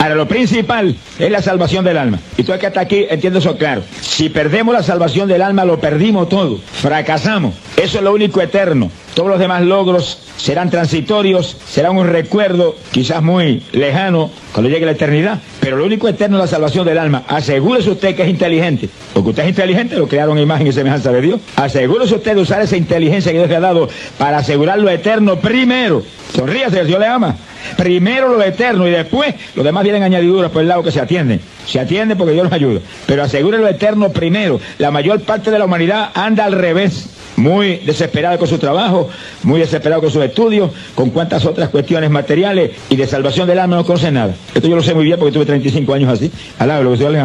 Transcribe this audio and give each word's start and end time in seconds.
Ahora, 0.00 0.14
lo 0.14 0.26
principal 0.26 0.96
es 1.18 1.30
la 1.30 1.42
salvación 1.42 1.84
del 1.84 1.98
alma. 1.98 2.18
Y 2.38 2.42
tú 2.42 2.54
que 2.58 2.66
hasta 2.66 2.80
aquí 2.80 3.04
entiendo 3.10 3.38
eso 3.38 3.58
claro. 3.58 3.82
Si 4.00 4.30
perdemos 4.30 4.74
la 4.74 4.82
salvación 4.82 5.28
del 5.28 5.42
alma, 5.42 5.66
lo 5.66 5.78
perdimos 5.78 6.30
todo. 6.30 6.56
Fracasamos. 6.56 7.54
Eso 7.76 7.98
es 7.98 8.04
lo 8.04 8.14
único 8.14 8.40
eterno. 8.40 8.90
Todos 9.12 9.28
los 9.28 9.38
demás 9.38 9.60
logros 9.60 10.22
serán 10.38 10.70
transitorios, 10.70 11.54
serán 11.68 11.98
un 11.98 12.06
recuerdo 12.06 12.76
quizás 12.92 13.22
muy 13.22 13.62
lejano 13.72 14.30
cuando 14.54 14.70
llegue 14.70 14.86
la 14.86 14.92
eternidad. 14.92 15.38
Pero 15.60 15.76
lo 15.76 15.84
único 15.84 16.08
eterno 16.08 16.38
es 16.38 16.44
la 16.44 16.46
salvación 16.46 16.86
del 16.86 16.96
alma. 16.96 17.24
Asegúrese 17.28 17.90
usted 17.90 18.16
que 18.16 18.22
es 18.22 18.30
inteligente. 18.30 18.88
Porque 19.12 19.28
usted 19.28 19.42
es 19.42 19.50
inteligente, 19.50 19.96
lo 19.96 20.08
crearon 20.08 20.38
imagen 20.38 20.66
y 20.66 20.72
semejanza 20.72 21.12
de 21.12 21.20
Dios. 21.20 21.40
Asegúrese 21.56 22.14
usted 22.14 22.36
de 22.36 22.40
usar 22.40 22.62
esa 22.62 22.78
inteligencia 22.78 23.32
que 23.32 23.38
Dios 23.38 23.50
le 23.50 23.56
ha 23.56 23.60
dado 23.60 23.86
para 24.16 24.38
asegurar 24.38 24.78
lo 24.78 24.88
eterno 24.88 25.38
primero. 25.40 26.02
Sonríase, 26.34 26.86
Dios 26.86 26.98
le 26.98 27.06
ama. 27.06 27.36
Primero 27.76 28.28
lo 28.28 28.42
eterno 28.42 28.86
y 28.86 28.90
después 28.90 29.34
los 29.54 29.64
demás 29.64 29.82
vienen 29.82 30.02
añadiduras 30.02 30.50
por 30.50 30.62
el 30.62 30.68
lado 30.68 30.82
que 30.82 30.90
se 30.90 31.00
atienden. 31.00 31.40
Se 31.66 31.80
atienden 31.80 32.18
porque 32.18 32.32
Dios 32.32 32.44
nos 32.44 32.52
ayuda. 32.52 32.80
Pero 33.06 33.22
asegure 33.22 33.58
lo 33.58 33.68
eterno 33.68 34.10
primero. 34.10 34.60
La 34.78 34.90
mayor 34.90 35.20
parte 35.22 35.50
de 35.50 35.58
la 35.58 35.64
humanidad 35.64 36.10
anda 36.14 36.44
al 36.44 36.52
revés 36.52 37.08
muy 37.36 37.78
desesperado 37.78 38.38
con 38.38 38.48
su 38.48 38.58
trabajo, 38.58 39.08
muy 39.42 39.60
desesperado 39.60 40.02
con 40.02 40.10
sus 40.10 40.22
estudios, 40.22 40.70
con 40.94 41.10
cuantas 41.10 41.44
otras 41.46 41.70
cuestiones 41.70 42.10
materiales 42.10 42.72
y 42.88 42.96
de 42.96 43.06
salvación 43.06 43.48
del 43.48 43.58
alma 43.58 43.76
no 43.76 43.84
conoce 43.84 44.10
nada. 44.10 44.34
Esto 44.54 44.68
yo 44.68 44.76
lo 44.76 44.82
sé 44.82 44.94
muy 44.94 45.04
bien 45.04 45.18
porque 45.18 45.32
tuve 45.32 45.46
35 45.46 45.94
años 45.94 46.12
así. 46.12 46.30
Alaba 46.58 46.82
lo 46.82 46.92
que 46.92 46.98
Dios 46.98 47.12
le. 47.12 47.20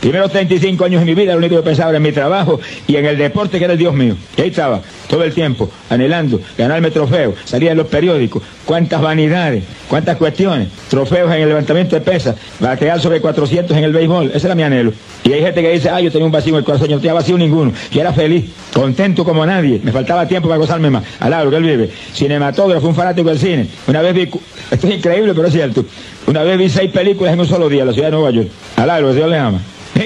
Primeros 0.00 0.30
35 0.32 0.84
años 0.84 1.00
de 1.00 1.06
mi 1.06 1.14
vida, 1.14 1.32
lo 1.32 1.38
único 1.38 1.56
que 1.56 1.62
pensaba 1.62 1.90
era 1.90 1.98
en 1.98 2.02
mi 2.02 2.12
trabajo 2.12 2.58
y 2.86 2.96
en 2.96 3.04
el 3.04 3.18
deporte 3.18 3.58
que 3.58 3.64
era 3.64 3.74
el 3.74 3.78
Dios 3.78 3.94
mío. 3.94 4.16
Y 4.36 4.40
ahí 4.40 4.48
estaba, 4.48 4.80
todo 5.08 5.22
el 5.22 5.34
tiempo, 5.34 5.70
anhelando, 5.90 6.40
ganarme 6.56 6.90
trofeos, 6.90 7.34
salía 7.44 7.72
en 7.72 7.76
los 7.76 7.86
periódicos, 7.86 8.42
cuántas 8.64 9.02
vanidades, 9.02 9.64
cuántas 9.88 10.16
cuestiones, 10.16 10.68
trofeos 10.88 11.30
en 11.34 11.42
el 11.42 11.48
levantamiento 11.48 11.96
de 11.96 12.00
pesas, 12.00 12.36
batear 12.58 12.98
sobre 12.98 13.20
400 13.20 13.76
en 13.76 13.84
el 13.84 13.92
béisbol, 13.92 14.30
ese 14.32 14.46
era 14.46 14.54
mi 14.54 14.62
anhelo. 14.62 14.92
Y 15.22 15.34
hay 15.34 15.42
gente 15.42 15.60
que 15.60 15.70
dice, 15.72 15.90
ay, 15.90 16.04
yo 16.04 16.10
tenía 16.10 16.24
un 16.24 16.32
vacío 16.32 16.54
en 16.54 16.60
el 16.60 16.64
corazón, 16.64 16.88
yo 16.88 16.96
no 16.96 17.02
tenía 17.02 17.14
vacío 17.14 17.36
ninguno, 17.36 17.72
yo 17.90 18.00
era 18.00 18.12
feliz, 18.14 18.46
contento 18.72 19.22
como 19.22 19.44
nadie, 19.44 19.80
me 19.82 19.92
faltaba 19.92 20.26
tiempo 20.26 20.48
para 20.48 20.58
gozarme 20.58 20.88
más. 20.88 21.04
Alabro 21.18 21.50
que 21.50 21.56
él 21.56 21.62
vive. 21.62 21.90
Cinematógrafo, 22.14 22.88
un 22.88 22.94
fanático 22.94 23.28
del 23.28 23.38
cine. 23.38 23.66
Una 23.86 24.00
vez 24.00 24.14
vi, 24.14 24.22
esto 24.70 24.86
es 24.88 24.94
increíble, 24.94 25.34
pero 25.34 25.48
es 25.48 25.52
cierto, 25.52 25.84
una 26.26 26.42
vez 26.42 26.58
vi 26.58 26.68
seis 26.68 26.90
películas 26.90 27.34
en 27.34 27.40
un 27.40 27.46
solo 27.46 27.68
día 27.68 27.82
en 27.82 27.88
la 27.88 27.92
ciudad 27.92 28.08
de 28.08 28.12
Nueva 28.12 28.30
York. 28.30 28.48
Alabro, 28.76 29.12
Dios 29.14 29.28
le 29.28 29.36
ama. 29.36 29.60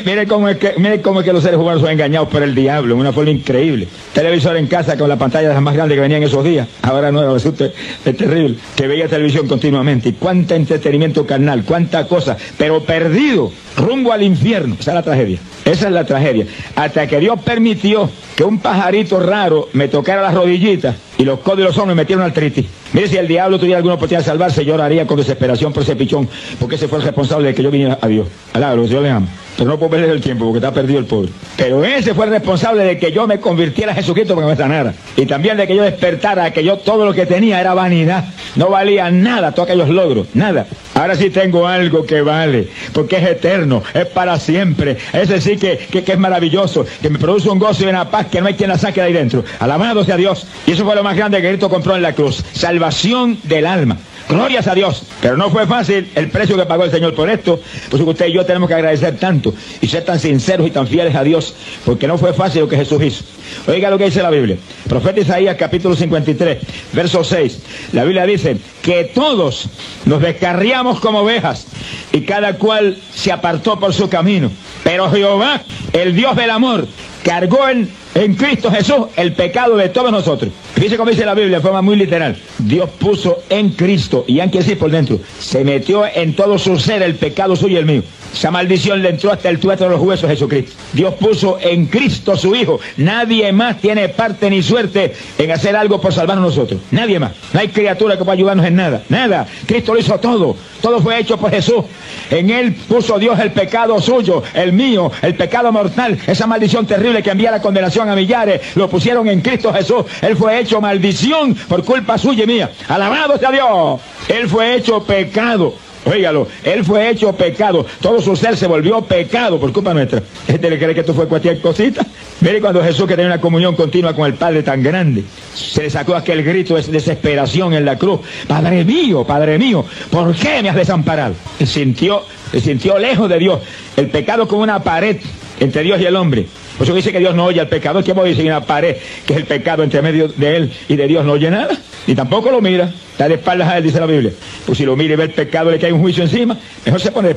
Mire 0.05 0.27
cómo, 0.27 0.49
es 0.49 0.57
que, 0.57 0.75
mire 0.79 1.01
cómo 1.01 1.21
es 1.21 1.27
que 1.27 1.33
los 1.33 1.43
seres 1.43 1.59
humanos 1.59 1.81
son 1.81 1.91
engañados 1.91 2.29
por 2.29 2.43
el 2.43 2.55
diablo, 2.55 2.95
en 2.95 3.01
una 3.01 3.13
forma 3.13 3.31
increíble. 3.31 3.87
Televisor 4.13 4.57
en 4.57 4.67
casa 4.67 4.97
con 4.99 5.09
la 5.09 5.17
pantalla 5.17 5.59
más 5.61 5.75
grande 5.75 5.95
que 5.95 6.01
venía 6.01 6.17
en 6.17 6.25
esos 6.25 6.43
días. 6.43 6.67
Ahora 6.83 7.13
no, 7.13 7.37
es, 7.37 7.45
es 7.47 8.17
terrible. 8.17 8.57
Que 8.75 8.89
veía 8.89 9.09
televisión 9.09 9.47
continuamente. 9.47 10.09
Y 10.09 10.13
cuánta 10.13 10.57
entretenimiento 10.57 11.27
carnal, 11.27 11.65
cuánta 11.65 12.09
cosa. 12.09 12.37
Pero 12.59 12.83
perdido, 12.83 13.53
rumbo 13.77 14.13
al 14.13 14.23
infierno. 14.23 14.77
Esa 14.81 14.91
es 14.91 14.95
la 14.97 15.03
tragedia. 15.03 15.39
Esa 15.65 15.87
es 15.87 15.93
la 15.93 16.05
tragedia. 16.05 16.47
Hasta 16.77 17.07
que 17.07 17.19
Dios 17.21 17.41
permitió 17.41 18.11
que 18.37 18.45
un 18.45 18.59
pajarito 18.59 19.19
raro 19.21 19.69
me 19.73 19.89
tocara 19.89 20.21
las 20.23 20.35
rodillitas 20.35 20.97
y 21.17 21.25
los 21.25 21.41
codos 21.41 21.61
y 21.61 21.63
los 21.63 21.77
hombros 21.79 21.97
me 21.97 22.03
metieron 22.03 22.25
artritis. 22.25 22.67
Mire, 22.93 23.09
si 23.09 23.17
el 23.17 23.27
diablo 23.27 23.59
tuviera 23.59 23.79
alguna 23.79 23.95
oportunidad 23.95 24.21
de 24.21 24.27
salvarse, 24.27 24.65
lloraría 24.65 25.07
con 25.07 25.17
desesperación 25.17 25.73
por 25.73 25.83
ese 25.83 25.97
pichón, 25.97 26.29
porque 26.61 26.77
ese 26.77 26.89
fue 26.89 26.99
el 26.99 27.05
responsable 27.05 27.49
de 27.49 27.55
que 27.55 27.63
yo 27.63 27.71
viniera 27.71 27.99
a 28.01 28.07
Dios. 28.09 28.29
Alá, 28.53 28.75
Dios 28.75 29.03
le 29.03 29.11
ama. 29.11 29.29
Pero 29.57 29.71
no 29.71 29.79
puedo 29.79 29.91
perder 29.91 30.11
el 30.11 30.21
tiempo 30.21 30.45
porque 30.45 30.59
está 30.59 30.73
perdido 30.73 30.99
el 30.99 31.07
pobre. 31.07 31.31
Pero 31.57 31.85
ese 31.85 32.15
fue 32.15 32.27
el 32.27 32.33
responsable 32.33 32.85
de 32.85 32.99
que 32.99 33.13
yo 33.13 33.27
me 33.27 33.39
convirtiera 33.39 33.93
a 33.93 33.95
Jesucristo 33.95 34.35
porque 34.35 34.49
me 34.51 34.57
sanara. 34.57 34.95
Y 35.17 35.27
también 35.27 35.57
de 35.57 35.67
que 35.67 35.77
yo 35.77 35.83
despertara, 35.83 36.53
que 36.53 36.65
yo 36.65 36.79
todo 36.79 37.05
lo 37.05 37.13
que 37.13 37.27
tenía 37.27 37.61
era 37.61 37.75
vanidad. 37.75 38.25
No 38.57 38.69
valía 38.69 39.11
nada 39.11 39.53
todos 39.53 39.69
aquellos 39.69 39.89
logros, 39.89 40.29
nada. 40.35 40.67
Ahora 40.95 41.17
sí 41.17 41.31
tengo 41.31 41.67
algo 41.67 42.05
que 42.05 42.21
vale, 42.23 42.69
porque 42.93 43.17
es 43.17 43.25
eterno, 43.25 43.83
es 43.95 44.07
para 44.07 44.39
siempre. 44.39 44.97
Ese 45.13 45.41
sí 45.41 45.57
que, 45.57 45.79
que, 45.79 46.05
que 46.05 46.13
es 46.13 46.19
maravilloso, 46.19 46.87
que 47.03 47.11
me 47.11 47.19
produce 47.19 47.49
un 47.49 47.59
gozo 47.59 47.85
y 47.85 47.89
una 47.89 48.11
paz 48.11 48.27
que 48.31 48.41
no 48.41 48.47
hay 48.47 48.55
quien 48.55 48.71
la 48.71 48.79
saque 48.79 49.01
de 49.01 49.09
ahí 49.09 49.13
dentro. 49.13 49.45
Alabado 49.59 50.05
sea 50.05 50.17
Dios. 50.17 50.47
Y 50.67 50.73
eso 50.73 50.85
fue 50.85 50.95
lo 50.95 51.03
más 51.03 51.17
grande 51.17 51.41
que 51.41 51.49
Cristo 51.49 51.69
compró 51.69 51.97
en 51.97 52.03
la 52.03 52.13
cruz. 52.13 52.45
Salvación 52.53 53.39
del 53.45 53.67
alma. 53.67 53.99
Glorias 54.35 54.67
a 54.67 54.75
Dios. 54.75 55.03
Pero 55.23 55.37
no 55.37 55.49
fue 55.51 55.67
fácil 55.67 56.11
el 56.15 56.29
precio 56.29 56.57
que 56.57 56.67
pagó 56.67 56.85
el 56.85 56.91
Señor 56.91 57.15
por 57.15 57.31
esto. 57.31 57.61
Pues 57.89 58.03
usted 58.03 58.27
y 58.27 58.33
yo 58.33 58.45
tenemos 58.45 58.69
que 58.69 58.75
agradecer 58.75 59.17
tanto 59.19 59.55
y 59.81 59.87
ser 59.87 60.05
tan 60.05 60.19
sinceros 60.19 60.67
y 60.67 60.71
tan 60.71 60.87
fieles 60.87 61.15
a 61.15 61.23
Dios, 61.23 61.55
porque 61.85 62.09
no 62.09 62.19
fue 62.19 62.33
fácil 62.33 62.63
lo 62.63 62.69
que 62.69 62.77
Jesús 62.77 63.03
hizo. 63.03 63.25
Oiga 63.67 63.91
lo 63.91 63.99
que 63.99 64.07
dice 64.07 64.23
la 64.23 64.31
Biblia. 64.31 64.57
Profeta 64.89 65.21
Isaías 65.21 65.57
capítulo 65.57 65.95
53, 65.95 66.59
verso 66.93 67.23
6. 67.23 67.61
La 67.93 68.05
Biblia 68.05 68.27
dice 68.27 68.57
que 68.83 69.05
todos 69.05 69.69
nos 70.05 70.21
descarriamos 70.21 71.01
como 71.01 71.21
ovejas 71.21 71.67
y 72.13 72.23
cada 72.23 72.55
cual 72.55 72.99
se 73.15 73.33
apartó 73.33 73.79
por 73.79 73.95
su 73.95 74.09
camino. 74.09 74.51
Pero 74.83 75.11
Jehová, 75.11 75.63
el 75.93 76.15
Dios 76.15 76.37
del 76.37 76.51
amor, 76.51 76.87
cargó 77.23 77.69
en, 77.69 77.89
en 78.15 78.35
Cristo 78.35 78.71
Jesús 78.71 79.07
el 79.17 79.33
pecado 79.33 79.77
de 79.77 79.89
todos 79.89 80.11
nosotros. 80.13 80.53
Fíjese 80.75 80.97
cómo 80.97 81.11
dice 81.11 81.25
la 81.25 81.35
Biblia 81.35 81.59
de 81.59 81.63
forma 81.63 81.83
muy 81.83 81.97
literal. 81.97 82.37
Dios 82.59 82.89
puso 82.99 83.43
en 83.49 83.71
Cristo, 83.71 84.25
y 84.27 84.41
aunque 84.41 84.59
decir 84.59 84.79
por 84.79 84.91
dentro, 84.91 85.19
se 85.39 85.65
metió 85.65 86.05
en 86.07 86.35
todo 86.35 86.59
su 86.59 86.79
ser 86.79 87.03
el 87.03 87.17
pecado 87.17 87.57
suyo 87.57 87.75
y 87.75 87.79
el 87.79 87.87
mío. 87.87 88.03
Esa 88.33 88.51
maldición 88.51 89.01
le 89.01 89.11
entró 89.11 89.31
hasta 89.31 89.49
el 89.49 89.61
tuétano 89.61 89.91
de 89.91 89.97
los 89.97 90.05
huesos 90.05 90.29
de 90.29 90.35
Jesucristo. 90.35 90.73
Dios 90.93 91.15
puso 91.15 91.59
en 91.61 91.87
Cristo 91.87 92.37
su 92.37 92.55
Hijo. 92.55 92.81
Nadie 92.97 93.53
más 93.53 93.81
tiene 93.81 94.09
parte 94.09 94.51
ni 94.51 94.61
suerte 94.61 95.15
en 95.39 95.53
hacer 95.53 95.77
algo 95.77 96.01
por 96.01 96.13
salvarnos 96.13 96.47
nosotros. 96.47 96.81
Nadie 96.91 97.21
más. 97.21 97.31
No 97.53 97.61
hay 97.61 97.69
criatura 97.69 98.19
que 98.19 98.25
pueda 98.25 98.33
ayudarnos 98.33 98.67
en 98.67 98.75
nada. 98.75 99.03
Nada. 99.09 99.47
Cristo 99.67 99.95
lo 99.95 100.01
hizo 100.01 100.19
todo. 100.19 100.57
Todo 100.81 101.01
fue 101.01 101.19
hecho 101.19 101.37
por 101.37 101.51
Jesús. 101.51 101.85
En 102.31 102.51
Él 102.51 102.75
puso 102.75 103.19
Dios 103.19 103.39
el 103.39 103.53
pecado 103.53 104.01
suyo, 104.01 104.43
el 104.55 104.73
mío, 104.73 105.11
el 105.23 105.35
pecado 105.35 105.73
mortal. 105.73 106.19
Esa 106.27 106.47
maldición 106.47 106.87
terrible 106.87 107.23
que 107.23 107.31
envía 107.31 107.51
la 107.51 107.63
condenación 107.63 108.09
a 108.09 108.15
millares. 108.15 108.77
Lo 108.77 108.89
pusieron 108.89 109.29
en 109.29 109.41
Cristo 109.41 109.73
Jesús. 109.73 110.05
Él 110.23 110.37
fue 110.37 110.61
hecho 110.61 110.81
maldición 110.81 111.55
por 111.55 111.85
culpa 111.85 112.19
suya 112.19 112.45
y 112.45 112.47
mía. 112.47 112.71
Alabado 112.89 113.39
sea 113.39 113.51
Dios. 113.51 114.01
Él 114.29 114.49
fue 114.49 114.77
hecho 114.77 115.03
pecado. 115.03 115.75
Óigalo, 116.05 116.47
él 116.63 116.85
fue 116.85 117.11
hecho 117.11 117.33
pecado. 117.33 117.87
Todo 118.01 118.21
su 118.21 118.37
ser 118.37 118.57
se 118.57 118.67
volvió 118.67 119.01
pecado 119.03 119.59
por 119.59 119.73
culpa 119.73 119.95
nuestra. 119.95 120.23
¿Este 120.47 120.69
le 120.69 120.79
cree 120.79 120.95
que 120.95 121.01
esto 121.01 121.15
fue 121.15 121.27
cualquier 121.27 121.61
cosita? 121.61 122.05
Mire 122.41 122.61
cuando 122.61 122.83
Jesús 122.83 123.07
que 123.07 123.15
tenía 123.15 123.27
una 123.27 123.41
comunión 123.41 123.75
continua 123.75 124.15
con 124.15 124.27
el 124.27 124.35
Padre 124.35 124.63
tan 124.63 124.83
grande, 124.83 125.25
se 125.55 125.83
le 125.83 125.91
sacó 125.91 126.15
aquel 126.15 126.43
grito 126.43 126.75
de 126.75 126.83
desesperación 126.83 127.73
en 127.73 127.85
la 127.85 127.97
cruz. 127.97 128.21
Padre 128.47 128.85
mío, 128.85 129.25
Padre 129.25 129.59
mío, 129.59 129.85
¿por 130.11 130.35
qué 130.35 130.63
me 130.63 130.69
has 130.69 130.77
desamparado? 130.77 131.35
Se 131.59 131.67
sintió, 131.67 132.23
se 132.51 132.61
sintió 132.61 132.99
lejos 132.99 133.29
de 133.29 133.39
Dios. 133.39 133.61
El 133.97 134.09
pecado 134.09 134.47
como 134.47 134.63
una 134.63 134.83
pared 134.83 135.17
entre 135.61 135.83
Dios 135.83 136.01
y 136.01 136.05
el 136.05 136.17
hombre. 136.17 136.47
Por 136.77 136.87
eso 136.87 136.95
dice 136.95 137.13
que 137.13 137.21
Dios 137.21 137.35
no 137.35 137.47
oye 137.47 137.61
al 137.61 137.69
pecador. 137.69 138.03
¿Qué 138.03 138.13
a 138.13 138.15
decir? 138.15 138.45
Una 138.47 138.65
pared 138.65 138.97
que 139.27 139.33
es 139.33 139.39
el 139.39 139.47
pecado 139.47 139.83
entre 139.83 140.03
medio 140.03 140.29
de 140.29 140.57
él 140.57 140.73
y 140.89 140.97
de 140.97 141.07
Dios 141.07 141.25
no 141.25 141.33
oye 141.33 141.51
nada. 141.51 141.77
Ni 142.07 142.15
tampoco 142.15 142.51
lo 142.51 142.61
mira. 142.61 142.93
Está 143.15 143.29
de 143.29 143.35
espaldas 143.35 143.69
a 143.69 143.79
él, 143.79 143.85
dice 143.85 144.01
la 144.01 144.07
Biblia. 144.07 144.33
Pues 144.67 144.77
si 144.77 144.85
lo 144.85 144.97
mira 144.97 145.15
y 145.15 145.17
ve 145.17 145.23
el 145.23 145.31
pecado, 145.31 145.71
le 145.71 145.79
cae 145.79 145.93
un 145.93 146.01
juicio 146.01 146.25
encima. 146.25 146.57
Mejor 146.85 147.01
se 147.01 147.13
pone 147.13 147.29
de 147.29 147.37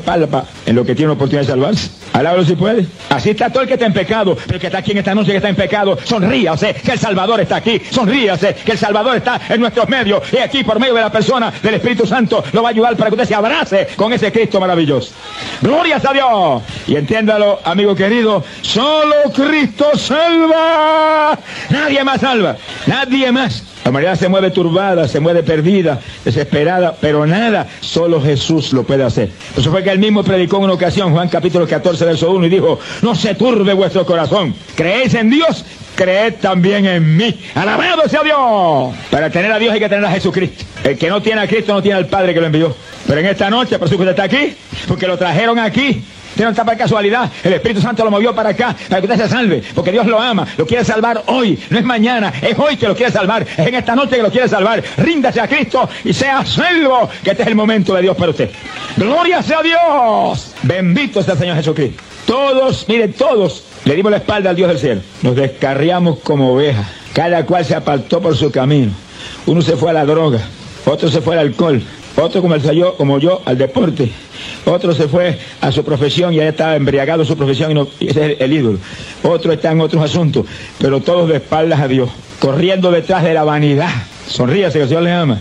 en 0.65 0.75
lo 0.75 0.83
que 0.83 0.95
tiene 0.95 1.11
una 1.11 1.13
oportunidad 1.13 1.41
de 1.41 1.47
salvarse. 1.51 1.91
Alábalo 2.13 2.43
si 2.45 2.55
puede. 2.55 2.87
Así 3.09 3.29
está 3.29 3.51
todo 3.51 3.61
el 3.61 3.67
que 3.67 3.75
está 3.75 3.85
en 3.85 3.93
pecado. 3.93 4.35
Pero 4.35 4.55
el 4.55 4.59
que 4.59 4.65
está 4.65 4.79
aquí 4.79 4.93
en 4.93 4.97
esta 4.97 5.13
noche 5.13 5.29
que 5.29 5.37
está 5.37 5.49
en 5.49 5.55
pecado, 5.55 5.95
sonríase 6.03 6.73
que 6.73 6.93
el 6.93 6.97
Salvador 6.97 7.41
está 7.41 7.57
aquí. 7.57 7.79
Sonríase 7.91 8.55
que 8.55 8.71
el 8.71 8.77
Salvador 8.79 9.17
está 9.17 9.39
en 9.49 9.61
nuestros 9.61 9.87
medios. 9.87 10.23
Y 10.33 10.37
aquí 10.37 10.63
por 10.63 10.79
medio 10.79 10.95
de 10.95 11.01
la 11.01 11.11
persona 11.11 11.53
del 11.61 11.75
Espíritu 11.75 12.07
Santo 12.07 12.43
lo 12.53 12.63
va 12.63 12.69
a 12.69 12.71
ayudar 12.71 12.97
para 12.97 13.11
que 13.11 13.15
usted 13.15 13.27
se 13.27 13.35
abrace 13.35 13.89
con 13.95 14.11
ese 14.13 14.31
Cristo 14.31 14.59
maravilloso. 14.59 15.11
Glorias 15.61 16.03
a 16.05 16.13
Dios. 16.13 16.63
Y 16.87 16.95
entiéndalo, 16.95 17.59
amigo 17.63 17.93
querido, 17.93 18.43
solo 18.63 19.15
Cristo 19.35 19.91
salva. 19.95 21.37
Nadie 21.69 22.03
más 22.03 22.19
salva. 22.19 22.57
Nadie 22.87 23.31
más. 23.31 23.63
La 23.83 23.91
humanidad 23.91 24.15
se 24.15 24.27
mueve 24.27 24.51
turbada, 24.51 25.07
se 25.07 25.19
mueve 25.19 25.43
perdida, 25.43 25.99
desesperada, 26.25 26.95
pero 26.99 27.25
nada, 27.25 27.67
solo 27.79 28.21
Jesús 28.21 28.73
lo 28.73 28.83
puede 28.83 29.03
hacer. 29.03 29.29
Eso 29.55 29.71
fue 29.71 29.83
que 29.83 29.91
él 29.91 29.99
mismo 29.99 30.23
predicó 30.23 30.57
en 30.57 30.63
una 30.63 30.73
ocasión, 30.73 31.11
Juan 31.11 31.29
capítulo 31.29 31.67
14, 31.67 32.05
verso 32.05 32.31
1, 32.31 32.45
y 32.45 32.49
dijo, 32.49 32.79
no 33.01 33.15
se 33.15 33.35
turbe 33.35 33.73
vuestro 33.73 34.05
corazón, 34.05 34.55
creéis 34.75 35.13
en 35.13 35.29
Dios, 35.29 35.63
creed 35.95 36.35
también 36.41 36.85
en 36.85 37.15
mí. 37.15 37.37
Alabado 37.55 38.07
sea 38.07 38.23
Dios. 38.23 38.95
Para 39.09 39.29
tener 39.29 39.51
a 39.51 39.59
Dios 39.59 39.73
hay 39.73 39.79
que 39.79 39.89
tener 39.89 40.05
a 40.05 40.11
Jesucristo. 40.11 40.65
El 40.83 40.97
que 40.97 41.09
no 41.09 41.21
tiene 41.21 41.41
a 41.41 41.47
Cristo 41.47 41.73
no 41.73 41.81
tiene 41.81 41.97
al 41.97 42.07
Padre 42.07 42.33
que 42.33 42.39
lo 42.39 42.45
envió. 42.45 42.75
Pero 43.07 43.19
en 43.21 43.25
esta 43.27 43.49
noche, 43.49 43.79
por 43.79 43.87
usted 43.87 44.07
está 44.07 44.23
aquí, 44.23 44.53
porque 44.87 45.07
lo 45.07 45.17
trajeron 45.17 45.59
aquí, 45.59 46.03
No 46.35 46.49
está 46.49 46.63
para 46.65 46.77
casualidad. 46.77 47.31
El 47.43 47.53
Espíritu 47.53 47.81
Santo 47.81 48.03
lo 48.03 48.11
movió 48.11 48.33
para 48.35 48.49
acá, 48.49 48.75
para 48.89 49.01
que 49.01 49.07
usted 49.07 49.23
se 49.23 49.29
salve. 49.29 49.63
Porque 49.73 49.91
Dios 49.91 50.05
lo 50.05 50.19
ama. 50.19 50.45
Lo 50.57 50.65
quiere 50.65 50.83
salvar 50.83 51.23
hoy. 51.27 51.57
No 51.69 51.79
es 51.79 51.85
mañana. 51.85 52.33
Es 52.41 52.57
hoy 52.57 52.77
que 52.77 52.87
lo 52.87 52.95
quiere 52.95 53.11
salvar. 53.11 53.43
Es 53.43 53.67
en 53.67 53.75
esta 53.75 53.95
noche 53.95 54.17
que 54.17 54.23
lo 54.23 54.31
quiere 54.31 54.47
salvar. 54.47 54.83
Ríndase 54.97 55.41
a 55.41 55.47
Cristo 55.47 55.89
y 56.03 56.13
sea 56.13 56.45
salvo. 56.45 57.09
Que 57.23 57.31
este 57.31 57.43
es 57.43 57.47
el 57.47 57.55
momento 57.55 57.93
de 57.95 58.01
Dios 58.01 58.15
para 58.15 58.31
usted. 58.31 58.51
Gloria 58.95 59.41
sea 59.41 59.61
Dios. 59.61 60.53
Bendito 60.63 61.23
sea 61.23 61.33
el 61.33 61.39
Señor 61.39 61.55
Jesucristo. 61.55 62.03
Todos, 62.25 62.85
miren, 62.87 63.13
todos 63.13 63.63
le 63.85 63.95
dimos 63.95 64.11
la 64.11 64.17
espalda 64.17 64.49
al 64.49 64.55
Dios 64.55 64.67
del 64.69 64.79
cielo. 64.79 65.01
Nos 65.21 65.35
descarriamos 65.35 66.19
como 66.19 66.53
ovejas. 66.53 66.85
Cada 67.13 67.45
cual 67.45 67.65
se 67.65 67.73
apartó 67.73 68.21
por 68.21 68.35
su 68.35 68.51
camino. 68.51 68.91
Uno 69.45 69.61
se 69.61 69.77
fue 69.77 69.89
a 69.89 69.93
la 69.93 70.05
droga. 70.05 70.39
Otro 70.85 71.09
se 71.09 71.21
fue 71.21 71.35
al 71.35 71.47
alcohol. 71.47 71.81
Otro 72.15 72.41
como, 72.41 72.55
el, 72.55 72.61
como 72.97 73.19
yo 73.19 73.41
al 73.45 73.57
deporte. 73.57 74.11
Otro 74.67 74.93
se 74.93 75.07
fue 75.07 75.39
a 75.61 75.71
su 75.71 75.83
profesión 75.83 76.33
y 76.33 76.37
ya 76.37 76.49
estaba 76.49 76.75
embriagado 76.75 77.23
su 77.23 77.37
profesión 77.37 77.71
y, 77.71 77.73
no, 77.73 77.87
ese 78.01 78.33
es 78.33 78.41
el, 78.41 78.51
ídolo. 78.51 78.79
Otro 79.23 79.53
está 79.53 79.71
en 79.71 79.79
otros 79.79 80.03
asuntos, 80.03 80.45
pero 80.77 80.99
todos 80.99 81.29
de 81.29 81.37
espaldas 81.37 81.79
a 81.79 81.87
Dios, 81.87 82.09
corriendo 82.39 82.91
detrás 82.91 83.23
de 83.23 83.33
la 83.33 83.45
vanidad. 83.45 83.89
Sonríase 84.27 84.77
que 84.77 84.83
el 84.83 84.89
Señor 84.89 85.03
le 85.03 85.13
ama. 85.13 85.39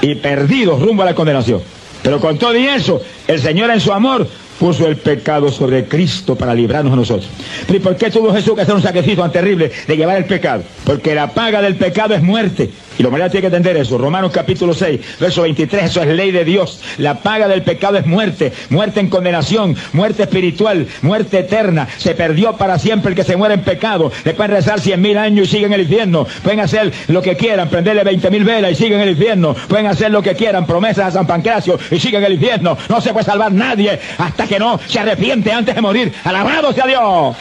Y 0.00 0.14
perdidos 0.14 0.80
rumbo 0.80 1.02
a 1.02 1.06
la 1.06 1.14
condenación. 1.14 1.60
Pero 2.02 2.20
con 2.20 2.38
todo 2.38 2.56
y 2.56 2.66
eso, 2.66 3.02
el 3.26 3.40
Señor 3.40 3.70
en 3.70 3.80
su 3.80 3.92
amor 3.92 4.28
puso 4.60 4.86
el 4.86 4.96
pecado 4.96 5.50
sobre 5.50 5.86
Cristo 5.86 6.36
para 6.36 6.54
librarnos 6.54 6.92
a 6.92 6.96
nosotros. 6.96 7.28
¿Y 7.68 7.80
por 7.80 7.96
qué 7.96 8.12
tuvo 8.12 8.32
Jesús 8.32 8.54
que 8.54 8.60
hacer 8.60 8.76
un 8.76 8.82
sacrificio 8.82 9.22
tan 9.22 9.32
terrible 9.32 9.72
de 9.88 9.96
llevar 9.96 10.18
el 10.18 10.24
pecado? 10.24 10.62
Porque 10.84 11.16
la 11.16 11.32
paga 11.32 11.60
del 11.60 11.74
pecado 11.74 12.14
es 12.14 12.22
muerte. 12.22 12.70
Y 12.98 13.02
la 13.02 13.08
humanidad 13.08 13.30
tiene 13.30 13.42
que 13.42 13.56
entender 13.56 13.76
eso. 13.76 13.98
Romanos 13.98 14.30
capítulo 14.32 14.72
6, 14.72 15.00
verso 15.20 15.42
23, 15.42 15.84
eso 15.84 16.02
es 16.02 16.08
ley 16.08 16.30
de 16.30 16.44
Dios. 16.44 16.80
La 16.98 17.16
paga 17.20 17.48
del 17.48 17.62
pecado 17.62 17.98
es 17.98 18.06
muerte. 18.06 18.52
Muerte 18.70 19.00
en 19.00 19.08
condenación, 19.08 19.76
muerte 19.92 20.22
espiritual, 20.22 20.86
muerte 21.02 21.40
eterna. 21.40 21.88
Se 21.98 22.14
perdió 22.14 22.56
para 22.56 22.78
siempre 22.78 23.10
el 23.10 23.16
que 23.16 23.24
se 23.24 23.36
muere 23.36 23.54
en 23.54 23.62
pecado. 23.62 24.10
Le 24.24 24.34
pueden 24.34 24.52
rezar 24.52 24.80
cien 24.80 25.00
mil 25.00 25.18
años 25.18 25.48
y 25.48 25.50
siguen 25.50 25.72
en 25.72 25.80
el 25.80 25.86
infierno. 25.86 26.26
Pueden 26.42 26.60
hacer 26.60 26.92
lo 27.08 27.20
que 27.22 27.36
quieran, 27.36 27.68
prenderle 27.68 28.04
veinte 28.04 28.30
mil 28.30 28.44
velas 28.44 28.72
y 28.72 28.74
siguen 28.74 29.00
en 29.00 29.08
el 29.08 29.10
infierno. 29.10 29.54
Pueden 29.68 29.86
hacer 29.86 30.10
lo 30.10 30.22
que 30.22 30.34
quieran, 30.34 30.66
promesas 30.66 31.06
a 31.06 31.10
San 31.10 31.26
Pancracio 31.26 31.78
y 31.90 31.98
siguen 31.98 32.22
en 32.22 32.26
el 32.26 32.32
infierno. 32.34 32.76
No 32.88 33.00
se 33.00 33.12
puede 33.12 33.26
salvar 33.26 33.52
nadie 33.52 33.98
hasta 34.18 34.46
que 34.46 34.58
no 34.58 34.80
se 34.86 34.98
arrepiente 34.98 35.52
antes 35.52 35.74
de 35.74 35.80
morir. 35.80 36.12
Alabado 36.24 36.72
sea 36.72 36.86
Dios. 36.86 37.36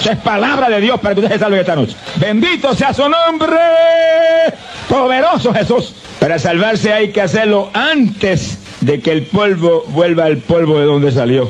Esa 0.00 0.12
es 0.12 0.18
palabra 0.18 0.68
de 0.68 0.80
Dios 0.80 0.98
para 1.00 1.14
que 1.14 1.20
usted 1.20 1.34
se 1.34 1.38
salve 1.38 1.60
esta 1.60 1.76
noche. 1.76 1.96
Bendito 2.16 2.74
sea 2.74 2.92
su 2.92 3.08
nombre. 3.08 3.56
Poderoso 4.94 5.52
Jesús. 5.52 5.92
Para 6.20 6.38
salvarse 6.38 6.92
hay 6.92 7.08
que 7.08 7.20
hacerlo 7.20 7.68
antes 7.74 8.58
de 8.80 9.00
que 9.00 9.10
el 9.10 9.24
polvo 9.24 9.84
vuelva 9.88 10.26
al 10.26 10.36
polvo 10.36 10.78
de 10.78 10.84
donde 10.84 11.10
salió. 11.10 11.48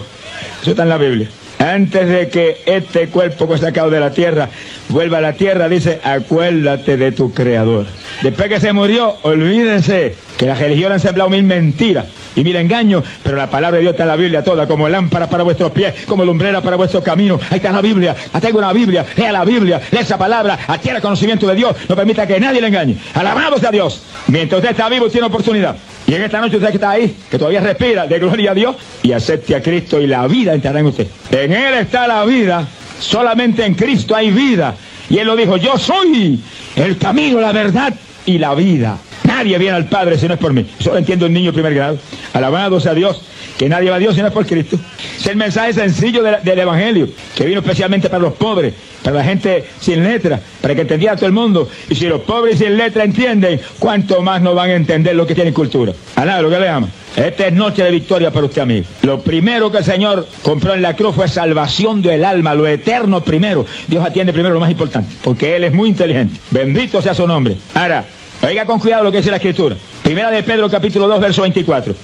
Eso 0.62 0.70
está 0.70 0.85
en 0.85 0.88
la 0.88 0.96
Biblia. 0.96 1.29
Antes 1.58 2.08
de 2.08 2.31
que 2.31 2.62
este 2.64 3.08
cuerpo 3.08 3.46
que 3.46 3.58
sacado 3.58 3.91
de 3.91 4.00
la 4.00 4.12
tierra 4.12 4.49
vuelva 4.88 5.19
a 5.19 5.20
la 5.20 5.35
tierra, 5.35 5.69
dice, 5.69 6.00
acuérdate 6.02 6.96
de 6.96 7.12
tu 7.12 7.35
creador. 7.35 7.85
Después 8.23 8.49
que 8.49 8.61
se 8.61 8.73
murió, 8.73 9.14
olvídense 9.20 10.14
que 10.38 10.46
la 10.46 10.55
religión 10.55 10.93
ha 10.93 10.99
sembrado 10.99 11.29
mil 11.29 11.43
mentiras 11.43 12.06
y 12.36 12.44
mil 12.44 12.56
engaños, 12.56 13.04
pero 13.22 13.36
la 13.36 13.48
palabra 13.48 13.76
de 13.76 13.82
Dios 13.82 13.92
está 13.92 14.04
en 14.04 14.08
la 14.08 14.16
Biblia 14.16 14.42
toda, 14.42 14.66
como 14.66 14.88
lámpara 14.88 15.28
para 15.28 15.42
vuestros 15.42 15.70
pies, 15.72 15.94
como 16.06 16.25
lumbrera 16.25 16.60
para 16.60 16.76
vuestros 16.76 17.02
caminos. 17.02 17.40
Ahí 17.50 17.56
está 17.56 17.72
la 17.72 17.81
Biblia, 17.81 18.14
tengo 18.40 18.58
una 18.58 18.72
Biblia, 18.72 19.06
lea 19.16 19.32
la 19.32 19.44
Biblia, 19.44 19.81
lea 19.90 20.02
esa 20.02 20.19
palabra, 20.19 20.58
adquiera 20.66 21.00
conocimiento 21.00 21.46
de 21.46 21.54
Dios, 21.54 21.75
no 21.88 21.96
permita 21.96 22.26
que 22.26 22.38
nadie 22.38 22.60
le 22.60 22.69
engañe. 22.69 22.96
Alabado 23.14 23.58
sea 23.58 23.70
Dios. 23.70 24.02
Mientras 24.28 24.58
usted 24.58 24.72
está 24.72 24.88
vivo, 24.88 25.08
tiene 25.08 25.26
oportunidad. 25.26 25.76
Y 26.06 26.14
en 26.14 26.22
esta 26.22 26.40
noche 26.40 26.56
usted 26.56 26.69
que 26.69 26.76
está 26.76 26.90
ahí, 26.90 27.16
que 27.31 27.38
todavía 27.38 27.60
respira, 27.60 28.06
de 28.06 28.19
gloria 28.19 28.50
a 28.50 28.54
Dios, 28.54 28.76
y 29.02 29.12
acepte 29.12 29.54
a 29.54 29.62
Cristo 29.62 30.00
y 30.00 30.06
la 30.06 30.26
vida 30.26 30.52
entrará 30.52 30.81
en 30.81 30.86
usted. 30.86 31.06
En 31.31 31.52
Él 31.52 31.75
está 31.75 32.06
la 32.06 32.25
vida, 32.25 32.66
solamente 32.98 33.64
en 33.64 33.75
Cristo 33.75 34.14
hay 34.14 34.31
vida. 34.31 34.75
Y 35.08 35.19
Él 35.19 35.26
lo 35.26 35.36
dijo, 35.36 35.56
yo 35.56 35.78
soy 35.78 36.40
el 36.76 36.98
camino, 36.98 37.40
la 37.40 37.52
verdad 37.52 37.94
y 38.26 38.38
la 38.38 38.54
vida. 38.54 38.98
Nadie 39.25 39.59
viene 39.59 39.76
al 39.76 39.87
Padre 39.87 40.19
si 40.19 40.29
no 40.29 40.35
es 40.35 40.41
por 40.41 40.53
mí. 40.53 40.67
Eso 40.79 40.93
lo 40.93 40.99
entiendo 40.99 41.26
el 41.26 41.32
niño 41.32 41.53
primer 41.53 41.75
grado. 41.75 41.99
Alabado 42.32 42.79
sea 42.79 42.94
Dios, 42.94 43.23
que 43.59 43.69
nadie 43.69 43.91
va 43.91 43.97
a 43.97 43.99
Dios 43.99 44.15
si 44.15 44.21
no 44.21 44.29
es 44.29 44.32
por 44.32 44.47
Cristo. 44.47 44.79
Es 45.19 45.26
el 45.26 45.37
mensaje 45.37 45.73
sencillo 45.73 46.23
del, 46.23 46.43
del 46.43 46.59
Evangelio, 46.59 47.09
que 47.35 47.44
vino 47.44 47.61
especialmente 47.61 48.09
para 48.09 48.23
los 48.23 48.35
pobres, 48.35 48.75
para 49.03 49.17
la 49.17 49.25
gente 49.25 49.65
sin 49.81 50.03
letra, 50.05 50.41
para 50.61 50.75
que 50.75 50.82
entendiera 50.82 51.17
todo 51.17 51.26
el 51.26 51.32
mundo. 51.32 51.69
Y 51.88 51.94
si 51.94 52.06
los 52.06 52.21
pobres 52.21 52.59
sin 52.59 52.76
letra 52.76 53.05
entienden, 53.05 53.61
¿cuánto 53.79 54.23
más 54.23 54.43
no 54.43 54.55
van 54.55 54.71
a 54.71 54.75
entender 54.75 55.15
lo 55.15 55.27
que 55.27 55.35
tienen 55.35 55.55
cultura? 55.55 55.93
Alá, 56.17 56.41
lo 56.41 56.50
que 56.50 56.61
le 56.61 56.69
ama. 56.69 56.88
Esta 57.17 57.47
es 57.47 57.53
noche 57.53 57.85
de 57.85 57.93
victoria 57.93 58.32
para 58.32 58.47
usted, 58.47 58.62
amigo. 58.62 58.87
Lo 59.03 59.20
primero 59.20 59.70
que 59.70 59.79
el 59.79 59.85
Señor 59.85 60.27
compró 60.43 60.75
en 60.75 60.82
la 60.82 60.97
cruz 60.97 61.15
fue 61.15 61.29
salvación 61.29 62.03
del 62.03 62.25
alma, 62.25 62.55
lo 62.55 62.67
eterno 62.67 63.23
primero. 63.23 63.65
Dios 63.87 64.05
atiende 64.05 64.32
primero 64.32 64.53
lo 64.53 64.61
más 64.61 64.70
importante, 64.70 65.15
porque 65.23 65.55
Él 65.55 65.65
es 65.65 65.73
muy 65.73 65.88
inteligente. 65.88 66.41
Bendito 66.50 67.00
sea 67.00 67.15
su 67.15 67.27
nombre. 67.27 67.56
Ahora, 67.75 68.05
oiga 68.42 68.64
con 68.64 68.78
cuidado 68.78 69.04
lo 69.04 69.10
que 69.10 69.19
dice 69.19 69.31
la 69.31 69.36
Escritura. 69.36 69.76
Primera 70.02 70.31
de 70.31 70.42
Pedro, 70.42 70.69
capítulo 70.70 71.08
2, 71.08 71.20
verso 71.20 71.42
24. 71.42 71.94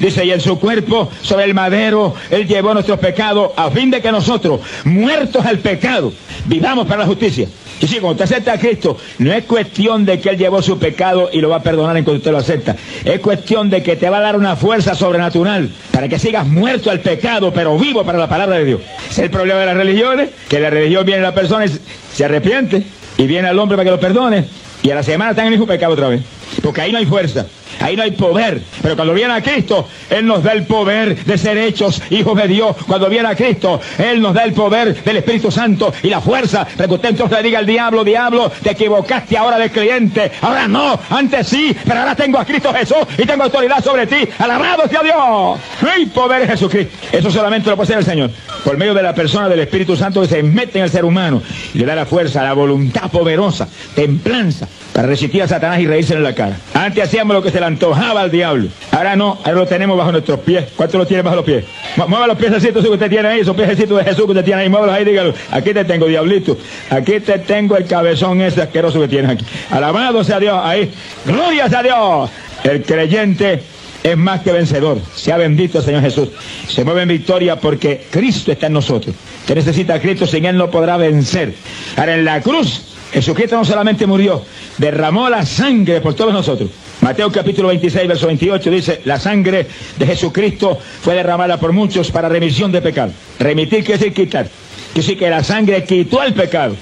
Dice, 0.00 0.24
y 0.24 0.30
en 0.30 0.40
su 0.40 0.58
cuerpo, 0.58 1.10
sobre 1.22 1.44
el 1.44 1.52
madero, 1.52 2.14
Él 2.30 2.46
llevó 2.46 2.72
nuestros 2.72 2.98
pecados, 2.98 3.50
a 3.54 3.70
fin 3.70 3.90
de 3.90 4.00
que 4.00 4.10
nosotros, 4.10 4.60
muertos 4.84 5.44
al 5.44 5.58
pecado, 5.58 6.12
vivamos 6.46 6.86
para 6.86 7.00
la 7.00 7.06
justicia. 7.06 7.46
Y 7.80 7.86
si 7.86 7.98
cuando 7.98 8.22
usted 8.22 8.24
acepta 8.24 8.52
a 8.54 8.58
Cristo, 8.58 8.96
no 9.18 9.32
es 9.32 9.44
cuestión 9.44 10.04
de 10.04 10.18
que 10.18 10.30
Él 10.30 10.38
llevó 10.38 10.62
su 10.62 10.78
pecado 10.78 11.28
y 11.32 11.40
lo 11.40 11.50
va 11.50 11.56
a 11.56 11.62
perdonar 11.62 11.96
en 11.96 12.04
cuanto 12.04 12.18
usted 12.18 12.30
lo 12.30 12.38
acepta. 12.38 12.76
Es 13.04 13.20
cuestión 13.20 13.68
de 13.68 13.82
que 13.82 13.96
te 13.96 14.08
va 14.08 14.18
a 14.18 14.20
dar 14.20 14.36
una 14.36 14.56
fuerza 14.56 14.94
sobrenatural 14.94 15.70
para 15.90 16.08
que 16.08 16.18
sigas 16.18 16.46
muerto 16.46 16.90
al 16.90 17.00
pecado, 17.00 17.52
pero 17.52 17.78
vivo 17.78 18.04
para 18.04 18.18
la 18.18 18.28
palabra 18.28 18.56
de 18.56 18.64
Dios. 18.64 18.80
Es 19.10 19.18
el 19.18 19.30
problema 19.30 19.60
de 19.60 19.66
las 19.66 19.76
religiones, 19.76 20.30
que 20.48 20.60
la 20.60 20.70
religión 20.70 21.04
viene 21.04 21.20
a 21.20 21.28
la 21.28 21.34
persona 21.34 21.66
y 21.66 21.70
se 22.14 22.24
arrepiente, 22.24 22.84
y 23.16 23.26
viene 23.26 23.48
al 23.48 23.58
hombre 23.58 23.76
para 23.76 23.84
que 23.84 23.90
lo 23.90 24.00
perdone, 24.00 24.44
y 24.82 24.90
a 24.90 24.94
la 24.94 25.02
semana 25.02 25.30
está 25.30 25.46
en 25.46 25.52
el 25.52 25.66
pecado 25.66 25.92
otra 25.92 26.08
vez. 26.08 26.22
Porque 26.62 26.80
ahí 26.80 26.92
no 26.92 26.98
hay 26.98 27.06
fuerza. 27.06 27.46
Ahí 27.80 27.96
no 27.96 28.02
hay 28.02 28.12
poder. 28.12 28.60
Pero 28.82 28.94
cuando 28.94 29.14
viene 29.14 29.32
a 29.32 29.42
Cristo, 29.42 29.88
Él 30.10 30.26
nos 30.26 30.42
da 30.42 30.52
el 30.52 30.64
poder 30.64 31.24
de 31.24 31.38
ser 31.38 31.56
hechos 31.58 32.02
hijos 32.10 32.36
de 32.36 32.48
Dios. 32.48 32.76
Cuando 32.86 33.08
viene 33.08 33.28
a 33.28 33.34
Cristo, 33.34 33.80
Él 33.98 34.20
nos 34.20 34.34
da 34.34 34.44
el 34.44 34.52
poder 34.52 35.02
del 35.02 35.16
Espíritu 35.16 35.50
Santo 35.50 35.92
y 36.02 36.08
la 36.08 36.20
fuerza. 36.20 36.66
Para 36.66 36.88
que 36.88 36.94
usted 36.94 37.08
entonces 37.10 37.38
le 37.38 37.44
diga 37.44 37.58
al 37.58 37.66
diablo, 37.66 38.04
diablo, 38.04 38.50
te 38.62 38.72
equivocaste 38.72 39.36
ahora 39.36 39.58
de 39.58 39.70
creyente. 39.70 40.30
Ahora 40.42 40.68
no, 40.68 40.98
antes 41.10 41.48
sí, 41.48 41.74
pero 41.84 42.00
ahora 42.00 42.14
tengo 42.14 42.38
a 42.38 42.44
Cristo 42.44 42.72
Jesús 42.72 42.98
y 43.16 43.24
tengo 43.24 43.44
autoridad 43.44 43.82
sobre 43.82 44.06
ti. 44.06 44.28
Alabado 44.38 44.88
sea 44.88 45.02
Dios. 45.02 45.60
hay 45.90 46.06
poder 46.06 46.42
en 46.42 46.48
Jesucristo. 46.48 46.92
Eso 47.12 47.30
solamente 47.30 47.70
lo 47.70 47.76
puede 47.76 47.86
hacer 47.86 47.98
el 47.98 48.04
Señor. 48.04 48.30
Por 48.64 48.76
medio 48.76 48.94
de 48.94 49.02
la 49.02 49.14
persona 49.14 49.48
del 49.48 49.60
Espíritu 49.60 49.96
Santo 49.96 50.20
que 50.20 50.28
se 50.28 50.42
mete 50.42 50.78
en 50.78 50.84
el 50.84 50.90
ser 50.90 51.04
humano 51.04 51.42
y 51.74 51.78
le 51.78 51.86
da 51.86 51.94
la 51.94 52.06
fuerza, 52.06 52.42
la 52.42 52.52
voluntad 52.52 53.10
poderosa, 53.10 53.68
templanza, 53.94 54.68
para 54.92 55.08
resistir 55.08 55.42
a 55.42 55.48
Satanás 55.48 55.80
y 55.80 55.86
reírse 55.86 56.14
en 56.14 56.22
la 56.22 56.34
cara. 56.34 56.56
Antes 56.74 57.04
hacíamos 57.04 57.34
lo 57.34 57.42
que 57.42 57.50
se 57.50 57.60
le 57.60 57.69
antojaba 57.70 58.22
al 58.22 58.30
diablo. 58.30 58.68
Ahora 58.90 59.16
no, 59.16 59.38
ahora 59.44 59.60
lo 59.60 59.66
tenemos 59.66 59.96
bajo 59.96 60.12
nuestros 60.12 60.40
pies. 60.40 60.64
¿Cuánto 60.76 60.98
lo 60.98 61.06
tiene 61.06 61.22
bajo 61.22 61.36
los 61.36 61.44
pies? 61.44 61.64
Mueva 61.96 62.26
los 62.26 62.36
piececitos 62.36 62.84
que 62.84 62.90
usted 62.90 63.08
tiene 63.08 63.28
ahí, 63.28 63.40
esos 63.40 63.56
piececitos 63.56 63.98
de 63.98 64.04
Jesús 64.04 64.24
que 64.24 64.32
usted 64.32 64.44
tiene 64.44 64.62
ahí, 64.62 64.68
muévalos 64.68 64.94
ahí, 64.94 65.04
dígalo. 65.04 65.34
Aquí 65.50 65.72
te 65.72 65.84
tengo, 65.84 66.06
diablito. 66.06 66.56
Aquí 66.90 67.20
te 67.20 67.38
tengo 67.38 67.76
el 67.76 67.86
cabezón 67.86 68.40
ese 68.40 68.62
asqueroso 68.62 69.00
que 69.00 69.08
tienes 69.08 69.30
aquí. 69.30 69.44
Alabado 69.70 70.22
sea 70.24 70.38
Dios, 70.38 70.58
ahí. 70.62 70.90
Gloria 71.24 71.68
sea 71.68 71.82
Dios. 71.82 72.30
El 72.64 72.82
creyente 72.82 73.62
es 74.02 74.16
más 74.16 74.40
que 74.40 74.52
vencedor. 74.52 74.98
Sea 75.14 75.36
bendito 75.36 75.80
Señor 75.82 76.02
Jesús. 76.02 76.28
Se 76.68 76.84
mueve 76.84 77.02
en 77.02 77.08
victoria 77.08 77.56
porque 77.56 78.06
Cristo 78.10 78.52
está 78.52 78.66
en 78.66 78.74
nosotros. 78.74 79.14
Usted 79.40 79.54
necesita 79.54 79.94
a 79.94 80.00
Cristo, 80.00 80.26
sin 80.26 80.44
Él 80.44 80.56
no 80.56 80.70
podrá 80.70 80.96
vencer. 80.96 81.54
Ahora 81.96 82.14
en 82.14 82.24
la 82.24 82.40
cruz, 82.40 82.82
Jesucristo 83.12 83.56
no 83.56 83.64
solamente 83.64 84.06
murió, 84.06 84.42
derramó 84.78 85.28
la 85.28 85.44
sangre 85.44 86.00
por 86.00 86.14
todos 86.14 86.32
nosotros. 86.32 86.70
Mateo 87.00 87.32
capítulo 87.32 87.68
26, 87.68 88.08
verso 88.08 88.26
28 88.26 88.70
dice, 88.70 89.00
la 89.04 89.18
sangre 89.18 89.66
de 89.98 90.06
Jesucristo 90.06 90.78
fue 91.00 91.14
derramada 91.14 91.58
por 91.58 91.72
muchos 91.72 92.10
para 92.10 92.28
remisión 92.28 92.70
de 92.70 92.82
pecado. 92.82 93.12
Remitir 93.38 93.84
quiere 93.84 93.98
decir 93.98 94.12
quitar. 94.12 94.46
Quiere 94.92 95.06
decir 95.06 95.18
que 95.18 95.30
la 95.30 95.42
sangre 95.42 95.82
quitó 95.84 96.22
el 96.22 96.34
pecado, 96.34 96.76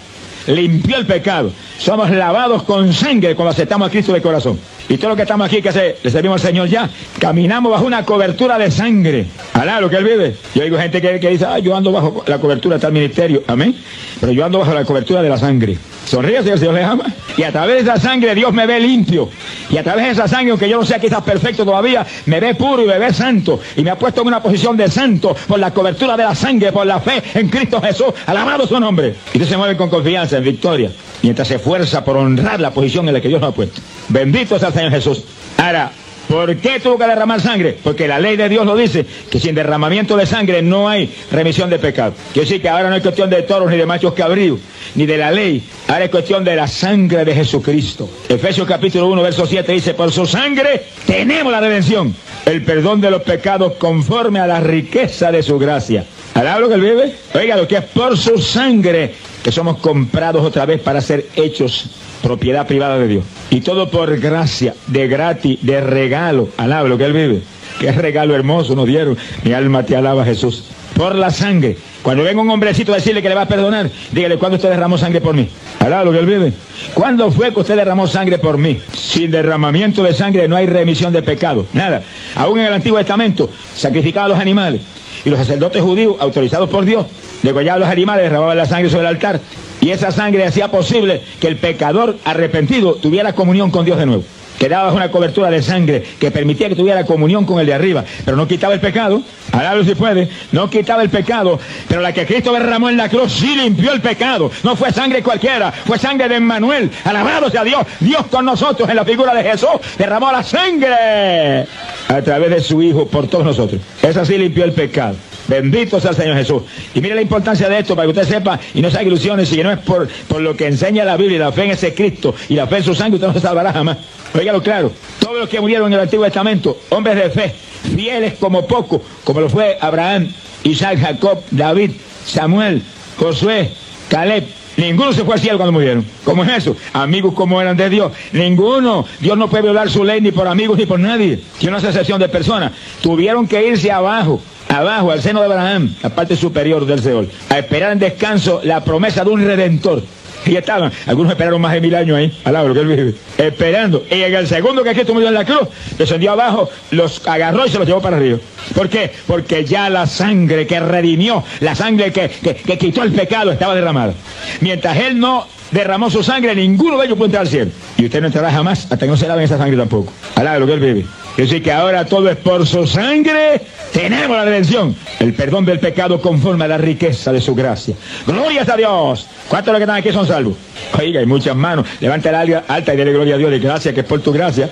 limpió 0.48 0.96
el 0.96 1.06
pecado. 1.06 1.52
Somos 1.78 2.10
lavados 2.10 2.64
con 2.64 2.92
sangre 2.92 3.36
cuando 3.36 3.50
aceptamos 3.52 3.86
a 3.86 3.90
Cristo 3.92 4.12
de 4.12 4.20
corazón. 4.20 4.58
Y 4.88 4.96
todo 4.96 5.10
lo 5.10 5.16
que 5.16 5.22
estamos 5.22 5.46
aquí, 5.46 5.60
que 5.60 5.68
hace, 5.68 5.96
le 6.02 6.10
servimos 6.10 6.40
al 6.40 6.48
Señor 6.48 6.68
ya, 6.68 6.88
caminamos 7.18 7.70
bajo 7.70 7.84
una 7.84 8.04
cobertura 8.04 8.56
de 8.58 8.70
sangre. 8.70 9.26
Alá, 9.52 9.80
lo 9.80 9.90
que 9.90 9.96
Él 9.96 10.04
vive. 10.04 10.34
Yo 10.54 10.62
oigo 10.62 10.78
gente 10.78 11.02
que, 11.02 11.20
que 11.20 11.28
dice, 11.28 11.44
ah, 11.44 11.58
yo 11.58 11.76
ando 11.76 11.92
bajo 11.92 12.24
la 12.26 12.38
cobertura 12.38 12.76
de 12.76 12.80
tal 12.80 12.92
ministerio. 12.92 13.42
Amén. 13.46 13.76
Pero 14.18 14.32
yo 14.32 14.44
ando 14.46 14.58
bajo 14.60 14.72
la 14.72 14.84
cobertura 14.84 15.20
de 15.20 15.28
la 15.28 15.36
sangre. 15.36 15.76
Sonríe 16.06 16.42
si 16.42 16.48
el 16.48 16.58
Señor 16.58 16.74
le 16.74 16.84
ama. 16.84 17.04
Y 17.36 17.42
a 17.42 17.52
través 17.52 17.84
de 17.84 17.90
esa 17.90 18.00
sangre 18.00 18.34
Dios 18.34 18.52
me 18.52 18.66
ve 18.66 18.80
limpio. 18.80 19.28
Y 19.68 19.76
a 19.76 19.84
través 19.84 20.06
de 20.06 20.10
esa 20.12 20.26
sangre, 20.26 20.52
aunque 20.52 20.68
yo 20.68 20.78
no 20.78 20.86
sea 20.86 20.98
quizás 20.98 21.22
perfecto 21.22 21.66
todavía, 21.66 22.06
me 22.24 22.40
ve 22.40 22.54
puro 22.54 22.82
y 22.82 22.86
me 22.86 22.98
ve 22.98 23.12
santo. 23.12 23.60
Y 23.76 23.82
me 23.82 23.90
ha 23.90 23.98
puesto 23.98 24.22
en 24.22 24.28
una 24.28 24.42
posición 24.42 24.74
de 24.76 24.88
santo 24.88 25.36
por 25.46 25.58
la 25.58 25.70
cobertura 25.70 26.16
de 26.16 26.24
la 26.24 26.34
sangre, 26.34 26.72
por 26.72 26.86
la 26.86 26.98
fe 26.98 27.22
en 27.34 27.48
Cristo 27.48 27.82
Jesús. 27.82 28.08
Alabado 28.26 28.66
su 28.66 28.80
nombre. 28.80 29.14
Y 29.34 29.36
usted 29.36 29.50
se 29.50 29.56
mueve 29.58 29.76
con 29.76 29.90
confianza, 29.90 30.38
en 30.38 30.44
victoria. 30.44 30.90
Mientras 31.22 31.46
se 31.46 31.56
esfuerza 31.56 32.02
por 32.02 32.16
honrar 32.16 32.58
la 32.58 32.70
posición 32.70 33.06
en 33.08 33.14
la 33.14 33.20
que 33.20 33.28
Dios 33.28 33.40
nos 33.40 33.50
ha 33.50 33.54
puesto. 33.54 33.82
Bendito 34.08 34.58
sea 34.58 34.68
el 34.68 34.74
Señor 34.78 34.92
Jesús. 34.92 35.24
Ahora, 35.56 35.90
¿Por 36.28 36.54
qué 36.58 36.78
tuvo 36.78 36.98
que 36.98 37.06
derramar 37.06 37.40
sangre? 37.40 37.74
Porque 37.82 38.06
la 38.06 38.18
ley 38.18 38.36
de 38.36 38.50
Dios 38.50 38.66
lo 38.66 38.76
dice, 38.76 39.06
que 39.30 39.40
sin 39.40 39.54
derramamiento 39.54 40.14
de 40.14 40.26
sangre 40.26 40.60
no 40.60 40.86
hay 40.86 41.10
remisión 41.32 41.70
de 41.70 41.78
pecado. 41.78 42.12
Quiere 42.34 42.46
decir 42.46 42.60
que 42.60 42.68
ahora 42.68 42.90
no 42.90 42.96
es 42.96 43.02
cuestión 43.02 43.30
de 43.30 43.40
toros 43.44 43.70
ni 43.70 43.78
de 43.78 43.86
machos 43.86 44.12
cabríos, 44.12 44.60
ni 44.94 45.06
de 45.06 45.16
la 45.16 45.30
ley. 45.30 45.62
Ahora 45.86 46.04
es 46.04 46.10
cuestión 46.10 46.44
de 46.44 46.54
la 46.54 46.68
sangre 46.68 47.24
de 47.24 47.34
Jesucristo. 47.34 48.10
Efesios 48.28 48.68
capítulo 48.68 49.06
1, 49.06 49.22
verso 49.22 49.46
7 49.46 49.72
dice, 49.72 49.94
por 49.94 50.12
su 50.12 50.26
sangre 50.26 50.82
tenemos 51.06 51.50
la 51.50 51.60
redención, 51.60 52.14
el 52.44 52.62
perdón 52.62 53.00
de 53.00 53.10
los 53.10 53.22
pecados 53.22 53.76
conforme 53.78 54.38
a 54.38 54.46
la 54.46 54.60
riqueza 54.60 55.32
de 55.32 55.42
su 55.42 55.58
gracia. 55.58 56.04
¿Alá 56.34 56.58
lo 56.58 56.68
que 56.68 56.74
él 56.74 56.82
vive? 56.82 57.14
Oiga, 57.34 57.56
lo 57.56 57.66
que 57.66 57.78
es 57.78 57.84
por 57.84 58.18
su 58.18 58.36
sangre 58.36 59.14
que 59.42 59.50
somos 59.50 59.78
comprados 59.78 60.44
otra 60.44 60.66
vez 60.66 60.82
para 60.82 61.00
ser 61.00 61.28
hechos 61.36 61.86
propiedad 62.22 62.66
privada 62.66 62.98
de 62.98 63.08
Dios. 63.08 63.24
Y 63.50 63.60
todo 63.60 63.90
por 63.90 64.18
gracia, 64.18 64.74
de 64.86 65.08
gratis, 65.08 65.58
de 65.62 65.80
regalo. 65.80 66.48
Alaba 66.56 66.88
lo 66.88 66.98
que 66.98 67.04
Él 67.04 67.12
vive. 67.12 67.42
Qué 67.80 67.92
regalo 67.92 68.34
hermoso 68.34 68.74
nos 68.74 68.86
dieron. 68.86 69.16
Mi 69.44 69.52
alma 69.52 69.84
te 69.84 69.96
alaba, 69.96 70.24
Jesús. 70.24 70.64
Por 70.96 71.14
la 71.14 71.30
sangre. 71.30 71.76
Cuando 72.02 72.24
venga 72.24 72.40
un 72.40 72.50
hombrecito 72.50 72.92
a 72.92 72.96
decirle 72.96 73.22
que 73.22 73.28
le 73.28 73.34
va 73.34 73.42
a 73.42 73.48
perdonar, 73.48 73.90
dígale, 74.12 74.38
¿cuándo 74.38 74.56
usted 74.56 74.70
derramó 74.70 74.98
sangre 74.98 75.20
por 75.20 75.34
mí? 75.34 75.48
Alá 75.78 76.02
lo 76.04 76.12
que 76.12 76.18
él 76.18 76.26
vive. 76.26 76.52
¿Cuándo 76.94 77.30
fue 77.30 77.52
que 77.52 77.60
usted 77.60 77.76
derramó 77.76 78.06
sangre 78.06 78.38
por 78.38 78.58
mí? 78.58 78.80
Sin 78.92 79.30
derramamiento 79.30 80.02
de 80.02 80.14
sangre 80.14 80.48
no 80.48 80.56
hay 80.56 80.66
remisión 80.66 81.12
de 81.12 81.22
pecado. 81.22 81.66
Nada. 81.72 82.02
Aún 82.34 82.58
en 82.58 82.66
el 82.66 82.72
Antiguo 82.72 82.98
Testamento 82.98 83.50
sacrificaban 83.76 84.30
los 84.30 84.38
animales. 84.38 84.80
Y 85.24 85.30
los 85.30 85.38
sacerdotes 85.38 85.82
judíos, 85.82 86.16
autorizados 86.20 86.70
por 86.70 86.84
Dios, 86.84 87.06
degollaban 87.42 87.80
los 87.80 87.88
animales, 87.88 88.24
derramaban 88.24 88.56
la 88.56 88.66
sangre 88.66 88.88
sobre 88.88 89.02
el 89.02 89.08
altar. 89.08 89.40
Y 89.80 89.90
esa 89.90 90.10
sangre 90.10 90.44
hacía 90.44 90.70
posible 90.70 91.22
que 91.40 91.48
el 91.48 91.56
pecador 91.56 92.16
arrepentido 92.24 92.94
tuviera 92.94 93.32
comunión 93.32 93.70
con 93.70 93.84
Dios 93.84 93.98
de 93.98 94.06
nuevo. 94.06 94.24
Que 94.58 94.68
daba 94.68 94.92
una 94.92 95.08
cobertura 95.12 95.50
de 95.50 95.62
sangre 95.62 96.02
que 96.18 96.32
permitía 96.32 96.68
que 96.68 96.74
tuviera 96.74 97.04
comunión 97.04 97.44
con 97.44 97.60
el 97.60 97.66
de 97.66 97.74
arriba, 97.74 98.04
pero 98.24 98.36
no 98.36 98.48
quitaba 98.48 98.74
el 98.74 98.80
pecado, 98.80 99.22
alablo 99.52 99.84
si 99.84 99.94
puede, 99.94 100.28
no 100.50 100.68
quitaba 100.68 101.04
el 101.04 101.10
pecado, 101.10 101.60
pero 101.86 102.00
la 102.00 102.12
que 102.12 102.26
Cristo 102.26 102.52
derramó 102.52 102.88
en 102.90 102.96
la 102.96 103.08
cruz 103.08 103.34
sí 103.34 103.54
limpió 103.54 103.92
el 103.92 104.00
pecado, 104.00 104.50
no 104.64 104.74
fue 104.74 104.90
sangre 104.90 105.22
cualquiera, 105.22 105.70
fue 105.70 105.96
sangre 105.96 106.28
de 106.28 106.34
Emmanuel, 106.34 106.90
alabado 107.04 107.48
sea 107.50 107.62
Dios, 107.62 107.86
Dios 108.00 108.26
con 108.26 108.44
nosotros 108.46 108.90
en 108.90 108.96
la 108.96 109.04
figura 109.04 109.32
de 109.32 109.44
Jesús, 109.44 109.70
derramó 109.96 110.32
la 110.32 110.42
sangre 110.42 111.64
a 112.08 112.22
través 112.24 112.50
de 112.50 112.60
su 112.60 112.82
Hijo 112.82 113.06
por 113.06 113.28
todos 113.28 113.44
nosotros, 113.44 113.80
esa 114.02 114.24
sí 114.24 114.36
limpió 114.38 114.64
el 114.64 114.72
pecado. 114.72 115.14
Bendito 115.48 115.98
sea 115.98 116.10
el 116.10 116.16
Señor 116.16 116.36
Jesús. 116.36 116.62
Y 116.94 117.00
mire 117.00 117.14
la 117.14 117.22
importancia 117.22 117.68
de 117.68 117.78
esto 117.78 117.96
para 117.96 118.06
que 118.06 118.10
usted 118.10 118.28
sepa 118.28 118.60
y 118.74 118.82
no 118.82 118.90
se 118.90 118.98
haga 118.98 119.06
ilusiones 119.06 119.50
y 119.50 119.56
que 119.56 119.64
no 119.64 119.72
es 119.72 119.78
por, 119.78 120.06
por 120.28 120.42
lo 120.42 120.54
que 120.54 120.66
enseña 120.66 121.04
la 121.04 121.16
Biblia, 121.16 121.38
la 121.38 121.52
fe 121.52 121.64
en 121.64 121.70
ese 121.70 121.94
Cristo 121.94 122.34
y 122.48 122.54
la 122.54 122.66
fe 122.66 122.76
en 122.76 122.84
su 122.84 122.94
sangre, 122.94 123.16
usted 123.16 123.28
no 123.28 123.32
se 123.32 123.40
salvará 123.40 123.72
jamás. 123.72 123.96
Óigalo 124.34 124.62
claro, 124.62 124.92
todos 125.18 125.38
los 125.38 125.48
que 125.48 125.60
murieron 125.60 125.88
en 125.88 125.94
el 125.94 126.00
Antiguo 126.00 126.26
Testamento, 126.26 126.78
hombres 126.90 127.16
de 127.16 127.30
fe, 127.30 127.54
fieles 127.96 128.34
como 128.34 128.66
poco, 128.66 129.02
como 129.24 129.40
lo 129.40 129.48
fue 129.48 129.78
Abraham, 129.80 130.30
Isaac, 130.64 130.98
Jacob, 131.00 131.40
David, 131.50 131.92
Samuel, 132.26 132.82
Josué, 133.16 133.70
Caleb, 134.10 134.44
Ninguno 134.78 135.12
se 135.12 135.24
fue 135.24 135.34
al 135.34 135.40
cielo 135.40 135.58
cuando 135.58 135.72
murieron. 135.72 136.06
¿Cómo 136.22 136.44
es 136.44 136.50
eso? 136.50 136.76
Amigos 136.92 137.34
como 137.34 137.60
eran 137.60 137.76
de 137.76 137.90
Dios. 137.90 138.12
Ninguno. 138.30 139.04
Dios 139.18 139.36
no 139.36 139.50
puede 139.50 139.64
violar 139.64 139.90
su 139.90 140.04
ley 140.04 140.20
ni 140.20 140.30
por 140.30 140.46
amigos 140.46 140.78
ni 140.78 140.86
por 140.86 141.00
nadie. 141.00 141.40
Tiene 141.58 141.76
una 141.76 141.88
excepción 141.88 142.20
de 142.20 142.28
personas. 142.28 142.70
Tuvieron 143.02 143.48
que 143.48 143.66
irse 143.66 143.90
abajo 143.90 144.40
abajo, 144.68 145.10
al 145.10 145.22
seno 145.22 145.40
de 145.40 145.46
Abraham, 145.46 145.94
la 146.02 146.10
parte 146.10 146.36
superior 146.36 146.86
del 146.86 147.02
Seol, 147.02 147.28
a 147.48 147.58
esperar 147.58 147.92
en 147.92 147.98
descanso 147.98 148.60
la 148.64 148.84
promesa 148.84 149.24
de 149.24 149.30
un 149.30 149.44
redentor. 149.44 150.02
Y 150.46 150.56
estaban, 150.56 150.90
algunos 151.06 151.32
esperaron 151.32 151.60
más 151.60 151.72
de 151.72 151.80
mil 151.80 151.94
años 151.94 152.16
ahí, 152.16 152.32
al 152.44 152.52
lado 152.52 152.72
que 152.72 152.80
él 152.80 152.86
vive, 152.86 153.14
esperando. 153.36 154.04
Y 154.10 154.22
en 154.22 154.34
el 154.34 154.46
segundo 154.46 154.82
que 154.82 154.92
Cristo 154.92 155.12
murió 155.12 155.28
en 155.28 155.34
la 155.34 155.44
cruz, 155.44 155.68
descendió 155.98 156.32
abajo, 156.32 156.70
los 156.90 157.26
agarró 157.26 157.66
y 157.66 157.70
se 157.70 157.78
los 157.78 157.86
llevó 157.86 158.00
para 158.00 158.16
arriba. 158.16 158.38
¿Por 158.74 158.88
qué? 158.88 159.12
Porque 159.26 159.64
ya 159.64 159.90
la 159.90 160.06
sangre 160.06 160.66
que 160.66 160.80
redimió, 160.80 161.42
la 161.60 161.74
sangre 161.74 162.12
que, 162.12 162.30
que, 162.30 162.78
quitó 162.78 163.02
el 163.02 163.12
pecado 163.12 163.50
estaba 163.50 163.74
derramada. 163.74 164.14
Mientras 164.60 164.96
él 164.96 165.18
no 165.18 165.46
derramó 165.70 166.08
su 166.08 166.22
sangre, 166.22 166.54
ninguno 166.54 166.98
de 166.98 167.06
ellos 167.06 167.18
puede 167.18 167.28
entrar 167.28 167.42
al 167.42 167.48
cielo. 167.48 167.70
Y 167.96 168.06
usted 168.06 168.20
no 168.20 168.28
entrará 168.28 168.50
jamás 168.50 168.84
hasta 168.84 168.96
que 168.96 169.06
no 169.06 169.16
se 169.16 169.28
lave 169.28 169.44
esa 169.44 169.58
sangre 169.58 169.76
tampoco. 169.76 170.12
Al 170.36 170.60
lo 170.60 170.66
que 170.66 170.72
él 170.72 170.80
vive. 170.80 171.04
Es 171.38 171.48
decir, 171.48 171.62
que 171.62 171.70
ahora 171.70 172.04
todo 172.04 172.28
es 172.28 172.36
por 172.36 172.66
su 172.66 172.84
sangre. 172.84 173.60
Tenemos 173.92 174.36
la 174.36 174.44
redención. 174.44 174.96
El 175.20 175.34
perdón 175.34 175.64
del 175.64 175.78
pecado 175.78 176.20
conforme 176.20 176.64
a 176.64 176.68
la 176.68 176.78
riqueza 176.78 177.32
de 177.32 177.40
su 177.40 177.54
gracia. 177.54 177.94
Glorias 178.26 178.68
a 178.68 178.76
Dios. 178.76 179.24
¿Cuántos 179.48 179.66
de 179.66 179.72
los 179.72 179.78
que 179.78 179.84
están 179.84 179.96
aquí 179.98 180.10
son 180.10 180.26
salvos? 180.26 180.56
Oiga, 180.98 181.20
hay 181.20 181.26
muchas 181.26 181.54
manos. 181.54 181.86
Levanta 182.00 182.32
la 182.32 182.64
alta 182.66 182.92
y 182.92 182.96
dele 182.96 183.12
gloria 183.12 183.36
a 183.36 183.38
Dios. 183.38 183.52
De 183.52 183.60
gracias 183.60 183.94
que 183.94 184.00
es 184.00 184.06
por 184.06 184.20
tu 184.20 184.32
gracia. 184.32 184.68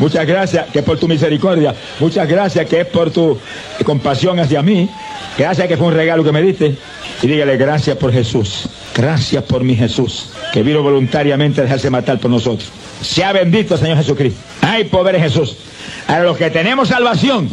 Muchas 0.00 0.26
gracias 0.26 0.66
que 0.72 0.80
es 0.80 0.84
por 0.84 0.98
tu 0.98 1.06
misericordia. 1.06 1.72
Muchas 2.00 2.28
gracias 2.28 2.66
que 2.66 2.80
es 2.80 2.86
por 2.86 3.12
tu 3.12 3.38
compasión 3.84 4.40
hacia 4.40 4.60
mí. 4.60 4.90
Gracias 5.38 5.68
que 5.68 5.76
fue 5.76 5.86
un 5.86 5.94
regalo 5.94 6.24
que 6.24 6.32
me 6.32 6.42
diste. 6.42 6.74
Y 7.22 7.28
dígale 7.28 7.56
gracias 7.56 7.96
por 7.96 8.12
Jesús. 8.12 8.68
Gracias 8.92 9.44
por 9.44 9.62
mi 9.62 9.76
Jesús. 9.76 10.30
Que 10.52 10.64
vino 10.64 10.82
voluntariamente 10.82 11.60
a 11.60 11.62
dejarse 11.62 11.90
matar 11.90 12.18
por 12.18 12.28
nosotros. 12.28 12.72
Sea 13.02 13.32
bendito 13.32 13.76
Señor 13.76 13.98
Jesucristo. 13.98 14.40
Hay 14.62 14.82
poder 14.82 15.14
en 15.14 15.22
Jesús. 15.22 15.56
A 16.08 16.20
los 16.20 16.38
que 16.38 16.50
tenemos 16.50 16.88
salvación, 16.88 17.50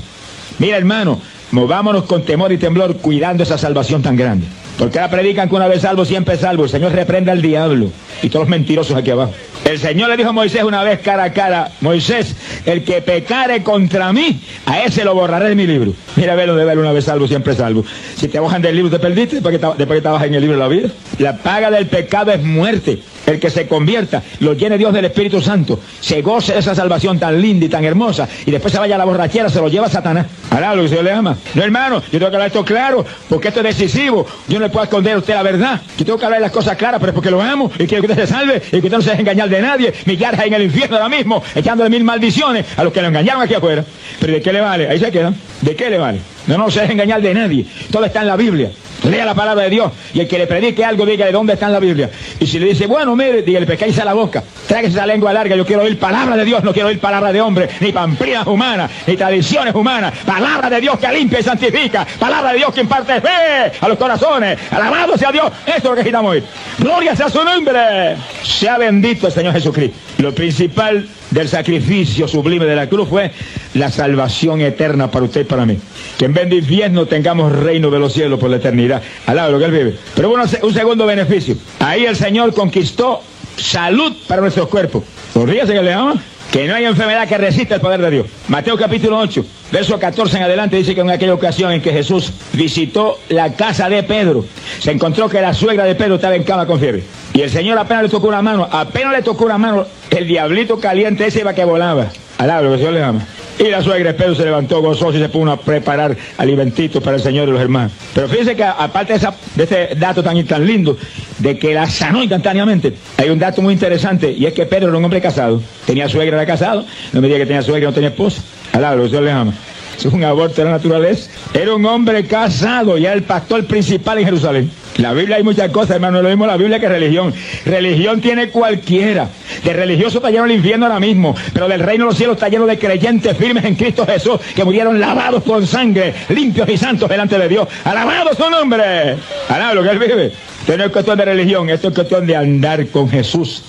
mira 0.59 0.77
hermano, 0.77 1.19
movámonos 1.51 2.05
con 2.05 2.23
temor 2.23 2.53
y 2.53 2.57
temblor 2.57 2.97
cuidando 2.97 3.43
esa 3.43 3.57
salvación 3.57 4.01
tan 4.01 4.15
grande. 4.15 4.47
Porque 4.79 4.97
ahora 4.97 5.11
predican 5.11 5.49
que 5.49 5.55
una 5.55 5.67
vez 5.67 5.81
salvo, 5.81 6.05
siempre 6.05 6.37
salvo. 6.37 6.63
El 6.63 6.69
Señor 6.69 6.93
reprenda 6.93 7.33
al 7.33 7.41
diablo 7.41 7.91
y 8.23 8.29
todos 8.29 8.43
los 8.45 8.49
mentirosos 8.49 8.95
aquí 8.95 9.11
abajo. 9.11 9.33
El 9.65 9.79
Señor 9.79 10.09
le 10.09 10.17
dijo 10.17 10.29
a 10.29 10.31
Moisés 10.31 10.63
una 10.63 10.83
vez 10.83 10.99
cara 10.99 11.23
a 11.23 11.33
cara, 11.33 11.71
Moisés, 11.81 12.35
el 12.67 12.83
que 12.83 13.01
pecare 13.01 13.63
contra 13.63 14.13
mí, 14.13 14.39
a 14.67 14.81
ese 14.83 15.03
lo 15.03 15.15
borraré 15.15 15.49
de 15.49 15.55
mi 15.55 15.65
libro. 15.65 15.91
Mira, 16.15 16.35
velo 16.35 16.55
de 16.55 16.63
ver 16.65 16.77
una 16.77 16.91
vez 16.91 17.05
salvo, 17.05 17.27
siempre 17.27 17.55
salvo. 17.55 17.83
Si 18.15 18.27
te 18.27 18.39
bajan 18.39 18.61
del 18.61 18.75
libro, 18.75 18.91
te 18.91 18.99
perdiste 18.99 19.37
después 19.37 19.57
que, 19.57 19.65
después 19.65 19.87
que 19.87 19.97
estabas 19.97 20.23
en 20.23 20.35
el 20.35 20.41
libro 20.41 20.55
de 20.55 20.61
la 20.61 20.67
vida. 20.69 20.89
La 21.17 21.37
paga 21.37 21.71
del 21.71 21.87
pecado 21.87 22.31
es 22.31 22.43
muerte. 22.43 22.99
El 23.25 23.39
que 23.39 23.49
se 23.49 23.67
convierta, 23.67 24.21
lo 24.39 24.53
llene 24.53 24.77
Dios 24.77 24.93
del 24.93 25.05
Espíritu 25.05 25.41
Santo, 25.41 25.79
se 25.99 26.21
goce 26.21 26.53
de 26.53 26.59
esa 26.59 26.75
salvación 26.75 27.17
tan 27.17 27.41
linda 27.41 27.65
y 27.65 27.69
tan 27.69 27.83
hermosa, 27.83 28.29
y 28.45 28.51
después 28.51 28.71
se 28.71 28.77
vaya 28.77 28.93
a 28.93 28.97
la 28.99 29.05
borrachera, 29.05 29.49
se 29.49 29.59
lo 29.59 29.67
lleva 29.67 29.87
a 29.87 29.89
Satanás. 29.89 30.27
Hará 30.51 30.75
lo 30.75 30.83
que 30.83 30.89
Señor 30.89 31.05
le 31.05 31.11
ama. 31.11 31.35
No, 31.55 31.63
hermano, 31.63 32.03
yo 32.11 32.19
tengo 32.19 32.29
que 32.29 32.35
hablar 32.35 32.47
esto 32.49 32.63
claro, 32.63 33.03
porque 33.27 33.47
esto 33.47 33.61
es 33.61 33.77
decisivo. 33.77 34.27
Yo 34.47 34.59
no 34.59 34.65
le 34.65 34.71
puedo 34.71 34.83
esconder 34.83 35.15
a 35.15 35.17
usted 35.17 35.33
la 35.33 35.41
verdad. 35.41 35.81
Yo 35.97 36.05
tengo 36.05 36.19
que 36.19 36.25
hablar 36.25 36.39
las 36.39 36.51
cosas 36.51 36.77
claras, 36.77 36.99
pero 36.99 37.13
es 37.13 37.15
porque 37.15 37.31
lo 37.31 37.41
amo, 37.41 37.71
y 37.79 37.87
quiero 37.87 38.05
que 38.05 38.11
usted 38.11 38.27
se 38.27 38.31
salve, 38.31 38.61
y 38.67 38.69
que 38.69 38.77
usted 38.77 38.91
no 38.97 39.01
se 39.01 39.09
deje 39.09 39.21
engañar 39.21 39.49
de 39.49 39.54
nadie. 39.61 39.93
Millares 40.05 40.39
en 40.39 40.53
el 40.53 40.63
infierno 40.63 40.97
ahora 40.97 41.09
mismo, 41.09 41.43
echándole 41.53 41.89
mil 41.89 42.03
maldiciones 42.03 42.65
a 42.77 42.83
los 42.83 42.93
que 42.93 43.01
lo 43.01 43.07
engañaron 43.07 43.41
aquí 43.41 43.53
afuera. 43.53 43.83
Pero 44.19 44.33
¿de 44.33 44.41
qué 44.41 44.53
le 44.53 44.61
vale? 44.61 44.87
Ahí 44.87 44.99
se 44.99 45.11
quedan. 45.11 45.35
¿De 45.61 45.75
qué 45.75 45.89
le 45.89 45.97
vale? 45.97 46.19
No, 46.47 46.57
no 46.57 46.69
se 46.69 46.81
deje 46.81 46.93
engañar 46.93 47.21
de 47.21 47.33
nadie. 47.33 47.65
Todo 47.91 48.05
está 48.05 48.21
en 48.21 48.27
la 48.27 48.35
Biblia. 48.35 48.71
Lea 49.03 49.25
la 49.25 49.35
palabra 49.35 49.63
de 49.65 49.69
Dios. 49.69 49.91
Y 50.13 50.21
el 50.21 50.27
que 50.27 50.37
le 50.37 50.47
predique 50.47 50.83
algo, 50.83 51.05
diga 51.05 51.25
de 51.25 51.31
dónde 51.31 51.53
está 51.53 51.67
en 51.67 51.73
la 51.73 51.79
Biblia. 51.79 52.09
Y 52.39 52.47
si 52.47 52.59
le 52.59 52.67
dice, 52.67 52.87
bueno, 52.87 53.15
mire, 53.15 53.41
dígale, 53.41 53.65
pescáis 53.65 53.97
a 53.99 54.05
la 54.05 54.13
boca. 54.13 54.43
Tráguese 54.67 54.95
esa 54.95 55.05
lengua 55.05 55.33
larga. 55.33 55.55
Yo 55.55 55.65
quiero 55.65 55.83
oír 55.83 55.99
palabra 55.99 56.35
de 56.35 56.45
Dios, 56.45 56.63
no 56.63 56.73
quiero 56.73 56.89
oír 56.89 56.99
palabra 56.99 57.31
de 57.31 57.41
hombre, 57.41 57.69
ni 57.79 57.91
pamplinas 57.91 58.47
humanas, 58.47 58.89
ni 59.05 59.15
tradiciones 59.15 59.75
humanas. 59.75 60.13
Palabra 60.25 60.69
de 60.69 60.81
Dios 60.81 60.97
que 60.99 61.07
limpia 61.11 61.39
y 61.39 61.43
santifica. 61.43 62.05
Palabra 62.19 62.51
de 62.51 62.57
Dios 62.57 62.73
que 62.73 62.81
imparte 62.81 63.21
fe 63.21 63.71
a 63.79 63.87
los 63.87 63.97
corazones. 63.97 64.57
Alabado 64.71 65.17
sea 65.17 65.31
Dios. 65.31 65.51
Esto 65.65 65.77
es 65.77 65.83
lo 65.83 65.91
que 65.91 65.97
necesitamos 65.97 66.31
oír. 66.31 66.43
Gloria 66.79 67.15
sea 67.15 67.29
su 67.29 67.43
nombre. 67.43 68.15
Sea 68.43 68.77
bendito 68.77 69.27
el 69.27 69.33
Señor 69.33 69.53
Jesucristo. 69.53 69.97
Lo 70.17 70.33
principal 70.33 71.07
del 71.35 71.49
sacrificio 71.49 72.29
sublime 72.29 72.65
de 72.65 72.77
la 72.77 72.87
cruz 72.87 73.09
fue 73.09 73.29
la 73.73 73.91
salvación 73.91 74.61
eterna 74.61 75.11
para 75.11 75.25
usted 75.25 75.41
y 75.41 75.43
para 75.43 75.65
mí. 75.65 75.77
Que 76.17 76.25
en 76.25 76.33
vez 76.33 76.49
de 76.49 76.55
infierno 76.55 77.07
tengamos 77.07 77.51
reino 77.51 77.91
de 77.91 77.99
los 77.99 78.13
cielos 78.13 78.39
por 78.39 78.49
la 78.49 78.55
eternidad. 78.55 79.01
Al 79.25 79.51
lo 79.51 79.59
que 79.59 79.65
él 79.65 79.71
vive. 79.71 79.95
Pero 80.15 80.29
bueno, 80.29 80.45
un 80.63 80.73
segundo 80.73 81.05
beneficio. 81.05 81.57
Ahí 81.79 82.05
el 82.05 82.15
Señor 82.15 82.53
conquistó 82.53 83.21
salud 83.57 84.13
para 84.29 84.41
nuestros 84.41 84.69
cuerpos. 84.69 85.03
¿Podrías 85.33 85.69
que 85.69 85.81
le 85.81 85.91
ama? 85.91 86.15
Que 86.55 86.69
no 86.69 86.73
hay 86.73 86.85
enfermedad 86.85 87.27
que 87.27 87.37
resista 87.37 87.75
el 87.75 87.81
poder 87.81 87.99
de 88.01 88.09
Dios. 88.09 88.27
Mateo 88.47 88.77
capítulo 88.77 89.19
8, 89.19 89.45
verso 89.73 89.99
14 89.99 90.37
en 90.37 90.43
adelante 90.43 90.77
dice 90.77 90.95
que 90.95 91.01
en 91.01 91.09
aquella 91.09 91.33
ocasión 91.33 91.73
en 91.73 91.81
que 91.81 91.91
Jesús 91.91 92.31
visitó 92.53 93.19
la 93.27 93.51
casa 93.51 93.89
de 93.89 94.03
Pedro, 94.03 94.45
se 94.79 94.91
encontró 94.91 95.27
que 95.27 95.41
la 95.41 95.53
suegra 95.53 95.83
de 95.83 95.95
Pedro 95.95 96.15
estaba 96.15 96.33
en 96.33 96.45
cama 96.45 96.65
con 96.65 96.79
fiebre. 96.79 97.03
Y 97.33 97.41
el 97.41 97.49
Señor 97.49 97.77
apenas 97.77 98.03
le 98.03 98.09
tocó 98.09 98.29
una 98.29 98.41
mano, 98.41 98.69
apenas 98.71 99.11
le 99.11 99.21
tocó 99.21 99.43
una 99.43 99.57
mano, 99.57 99.85
el 100.09 100.27
diablito 100.29 100.79
caliente 100.79 101.27
ese 101.27 101.41
iba 101.41 101.53
que 101.53 101.65
volaba. 101.65 102.07
Alabro, 102.37 102.71
que 102.71 102.77
Señor 102.77 102.93
le 102.93 103.03
ama. 103.03 103.27
Y 103.57 103.69
la 103.69 103.81
suegra 103.81 104.13
Pedro 104.13 104.35
se 104.35 104.43
levantó 104.43 104.81
gozoso 104.81 105.17
y 105.17 105.21
se 105.21 105.29
puso 105.29 105.49
a 105.49 105.57
preparar 105.57 106.15
alimentitos 106.37 107.01
para 107.01 107.15
el 107.15 107.23
Señor 107.23 107.47
y 107.47 107.51
los 107.51 107.61
hermanos. 107.61 107.93
Pero 108.13 108.27
fíjense 108.27 108.55
que 108.55 108.63
aparte 108.63 109.13
de, 109.13 109.17
esa, 109.17 109.33
de 109.55 109.63
ese 109.63 109.89
dato 109.95 110.21
tan, 110.21 110.43
tan 110.45 110.65
lindo, 110.65 110.97
de 111.39 111.57
que 111.57 111.73
la 111.73 111.89
sanó 111.89 112.21
instantáneamente, 112.21 112.93
hay 113.17 113.29
un 113.29 113.39
dato 113.39 113.61
muy 113.61 113.73
interesante 113.73 114.31
y 114.31 114.45
es 114.45 114.53
que 114.53 114.65
Pedro 114.65 114.89
era 114.89 114.97
un 114.97 115.05
hombre 115.05 115.21
casado. 115.21 115.61
Tenía 115.85 116.09
suegra, 116.09 116.35
era 116.35 116.45
casado. 116.45 116.85
No 117.13 117.21
me 117.21 117.27
diga 117.27 117.39
que 117.39 117.45
tenía 117.45 117.61
suegra, 117.61 117.87
no 117.89 117.93
tenía 117.93 118.09
esposa. 118.09 118.41
Alabro, 118.73 119.07
Señor 119.07 119.23
le 119.23 119.31
ama. 119.31 119.53
Es 119.97 120.05
un 120.05 120.23
aborto 120.23 120.57
de 120.57 120.65
la 120.65 120.71
naturaleza. 120.71 121.29
Era 121.53 121.73
un 121.75 121.85
hombre 121.85 122.25
casado, 122.25 122.97
ya 122.97 123.13
el 123.13 123.23
pastor 123.23 123.65
principal 123.65 124.19
en 124.19 124.25
Jerusalén. 124.25 124.71
La 124.97 125.11
Biblia 125.11 125.35
hay 125.37 125.43
muchas 125.43 125.71
cosas, 125.71 125.95
hermano, 125.95 126.21
lo 126.21 126.29
mismo 126.29 126.45
la 126.45 126.55
Biblia 126.55 126.79
que 126.79 126.87
religión. 126.87 127.33
Religión 127.65 128.21
tiene 128.21 128.49
cualquiera. 128.49 129.27
De 129.63 129.73
religioso 129.73 130.17
está 130.19 130.31
lleno 130.31 130.45
el 130.45 130.51
infierno 130.51 130.85
ahora 130.85 130.99
mismo, 130.99 131.35
pero 131.53 131.67
del 131.67 131.81
reino 131.81 132.05
de 132.05 132.09
los 132.11 132.17
cielos 132.17 132.35
está 132.35 132.47
lleno 132.47 132.65
de 132.65 132.79
creyentes 132.79 133.35
firmes 133.37 133.65
en 133.65 133.75
Cristo 133.75 134.05
Jesús, 134.05 134.39
que 134.55 134.63
murieron 134.63 134.99
lavados 134.99 135.43
con 135.43 135.67
sangre, 135.67 136.13
limpios 136.29 136.69
y 136.69 136.77
santos 136.77 137.09
delante 137.09 137.37
de 137.37 137.49
Dios. 137.49 137.67
Alabado 137.83 138.33
su 138.35 138.49
nombre. 138.49 139.17
Alabado 139.49 139.83
que 139.83 139.89
él 139.89 139.99
vive. 139.99 140.31
Esto 140.65 140.79
no 140.79 140.85
es 140.85 140.91
cuestión 140.91 141.15
de 141.19 141.25
religión, 141.25 141.69
esto 141.69 141.89
es 141.89 141.93
cuestión 141.93 142.25
de 142.25 142.35
andar 142.35 142.87
con 142.87 143.07
Jesús. 143.07 143.61